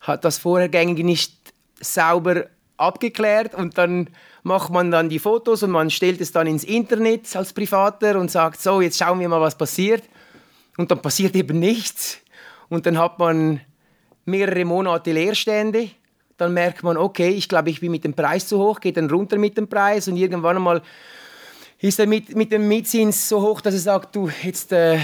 Hat 0.00 0.24
das 0.24 0.38
Vorhergängige 0.38 1.04
nicht 1.04 1.34
sauber 1.80 2.46
abgeklärt 2.80 3.54
und 3.54 3.78
dann 3.78 4.08
macht 4.42 4.70
man 4.70 4.90
dann 4.90 5.08
die 5.08 5.18
Fotos 5.18 5.62
und 5.62 5.70
man 5.70 5.90
stellt 5.90 6.20
es 6.20 6.32
dann 6.32 6.46
ins 6.46 6.64
Internet 6.64 7.34
als 7.36 7.52
Privater 7.52 8.18
und 8.18 8.30
sagt, 8.30 8.60
so, 8.60 8.80
jetzt 8.80 8.98
schauen 8.98 9.20
wir 9.20 9.28
mal, 9.28 9.40
was 9.40 9.56
passiert. 9.56 10.02
Und 10.76 10.90
dann 10.90 11.02
passiert 11.02 11.36
eben 11.36 11.58
nichts. 11.58 12.18
Und 12.68 12.86
dann 12.86 12.98
hat 12.98 13.18
man 13.18 13.60
mehrere 14.24 14.64
Monate 14.64 15.12
Leerstände. 15.12 15.90
Dann 16.36 16.54
merkt 16.54 16.82
man, 16.82 16.96
okay, 16.96 17.28
ich 17.28 17.48
glaube, 17.48 17.68
ich 17.68 17.80
bin 17.80 17.90
mit 17.90 18.04
dem 18.04 18.14
Preis 18.14 18.48
zu 18.48 18.58
hoch, 18.58 18.80
geht 18.80 18.96
dann 18.96 19.10
runter 19.10 19.36
mit 19.36 19.58
dem 19.58 19.68
Preis 19.68 20.08
und 20.08 20.16
irgendwann 20.16 20.56
einmal 20.56 20.82
ist 21.80 21.98
er 21.98 22.06
mit, 22.06 22.34
mit 22.34 22.52
dem 22.52 22.66
Mietzins 22.68 23.28
so 23.28 23.40
hoch, 23.42 23.60
dass 23.60 23.74
er 23.74 23.80
sagt, 23.80 24.16
du, 24.16 24.30
jetzt 24.42 24.72
äh, 24.72 24.98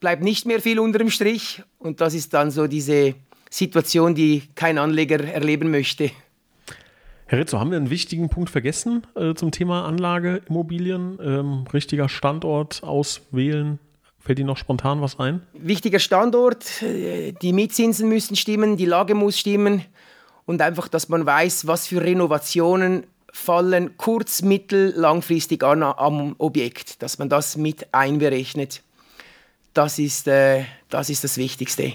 bleibt 0.00 0.22
nicht 0.22 0.46
mehr 0.46 0.60
viel 0.60 0.78
unter 0.78 0.98
dem 0.98 1.10
Strich. 1.10 1.62
Und 1.78 2.00
das 2.00 2.14
ist 2.14 2.32
dann 2.34 2.50
so 2.50 2.66
diese 2.66 3.14
Situation, 3.50 4.14
die 4.14 4.42
kein 4.54 4.78
Anleger 4.78 5.22
erleben 5.22 5.70
möchte. 5.70 6.10
Herr 7.30 7.38
Rizzo, 7.38 7.60
haben 7.60 7.70
wir 7.70 7.76
einen 7.76 7.90
wichtigen 7.90 8.28
Punkt 8.28 8.50
vergessen 8.50 9.06
äh, 9.14 9.34
zum 9.34 9.52
Thema 9.52 9.86
Anlage, 9.86 10.42
Immobilien? 10.48 11.16
Ähm, 11.22 11.64
richtiger 11.72 12.08
Standort 12.08 12.82
auswählen? 12.82 13.78
Fällt 14.18 14.40
Ihnen 14.40 14.48
noch 14.48 14.56
spontan 14.56 15.00
was 15.00 15.20
ein? 15.20 15.40
Wichtiger 15.52 16.00
Standort, 16.00 16.82
äh, 16.82 17.30
die 17.40 17.52
Mietzinsen 17.52 18.08
müssen 18.08 18.34
stimmen, 18.34 18.76
die 18.76 18.84
Lage 18.84 19.14
muss 19.14 19.38
stimmen 19.38 19.84
und 20.44 20.60
einfach, 20.60 20.88
dass 20.88 21.08
man 21.08 21.24
weiß, 21.24 21.68
was 21.68 21.86
für 21.86 22.02
Renovationen 22.02 23.06
fallen 23.32 23.96
kurz-, 23.96 24.42
mittel-, 24.42 24.92
langfristig 24.96 25.62
an 25.62 25.84
am 25.84 26.34
Objekt, 26.38 27.00
dass 27.00 27.20
man 27.20 27.28
das 27.28 27.56
mit 27.56 27.94
einberechnet. 27.94 28.82
Das 29.72 30.00
ist, 30.00 30.26
äh, 30.26 30.64
das, 30.88 31.08
ist 31.10 31.22
das 31.22 31.36
Wichtigste. 31.36 31.92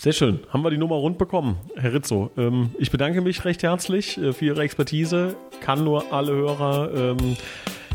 Sehr 0.00 0.14
schön. 0.14 0.40
Haben 0.48 0.64
wir 0.64 0.70
die 0.70 0.78
Nummer 0.78 0.94
rund 0.94 1.18
bekommen, 1.18 1.58
Herr 1.76 1.92
Rizzo. 1.92 2.30
Ähm, 2.38 2.70
ich 2.78 2.90
bedanke 2.90 3.20
mich 3.20 3.44
recht 3.44 3.62
herzlich 3.62 4.16
äh, 4.16 4.32
für 4.32 4.46
Ihre 4.46 4.62
Expertise. 4.62 5.36
Kann 5.60 5.84
nur 5.84 6.10
alle 6.10 6.32
Hörer 6.32 6.90
ähm, 6.94 7.36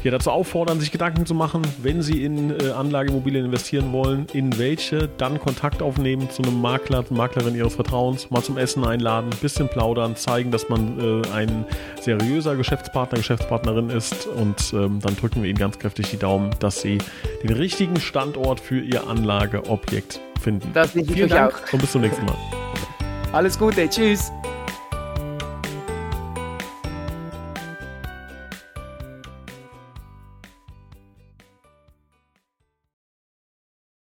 ja, 0.04 0.12
dazu 0.12 0.30
auffordern, 0.30 0.80
sich 0.80 0.91
Gedanken 0.91 1.26
zu 1.26 1.34
machen, 1.34 1.63
wenn 1.82 2.04
Sie 2.04 2.24
in 2.24 2.52
äh, 2.52 2.70
Anlageimmobilien 2.70 3.46
investieren 3.46 3.91
wollen, 3.91 4.28
in 4.34 4.56
welche, 4.60 5.10
dann 5.18 5.39
Kontakt 5.39 5.82
aufnehmen 5.82 6.30
zu 6.30 6.44
einem 6.44 6.62
Makler, 6.62 7.04
Maklerin 7.10 7.56
Ihres 7.56 7.74
Vertrauens, 7.74 8.30
mal 8.30 8.44
zum 8.44 8.60
Essen 8.60 8.86
einladen, 8.86 9.32
bisschen 9.41 9.68
plaudern, 9.68 10.15
zeigen, 10.15 10.52
dass 10.52 10.70
man 10.70 11.00
äh, 11.00 11.28
ein 11.30 11.65
seriöser 12.00 12.56
Geschäftspartner, 12.56 13.18
Geschäftspartnerin 13.18 13.89
ist 13.89 14.28
und 14.28 14.74
ähm, 14.74 15.00
dann 15.02 15.15
drücken 15.15 15.41
wir 15.41 15.50
Ihnen 15.50 15.58
ganz 15.58 15.80
kräftig 15.80 16.12
die 16.12 16.18
Daumen, 16.18 16.52
dass 16.60 16.82
Sie 16.82 17.00
den 17.41 17.54
richtigen 17.54 18.00
Standort 18.00 18.60
für 18.60 18.80
Ihr 18.80 19.08
Anlageobjekt 19.08 20.22
finden. 20.45 20.71
Das 20.73 20.91
Vielen 20.91 21.29
Dank 21.29 21.53
auch. 21.53 21.73
und 21.73 21.81
bis 21.81 21.91
zum 21.91 22.01
nächsten 22.01 22.23
Mal. 22.25 22.38
Alles 23.34 23.58
Gute, 23.60 23.89
tschüss. 23.89 24.31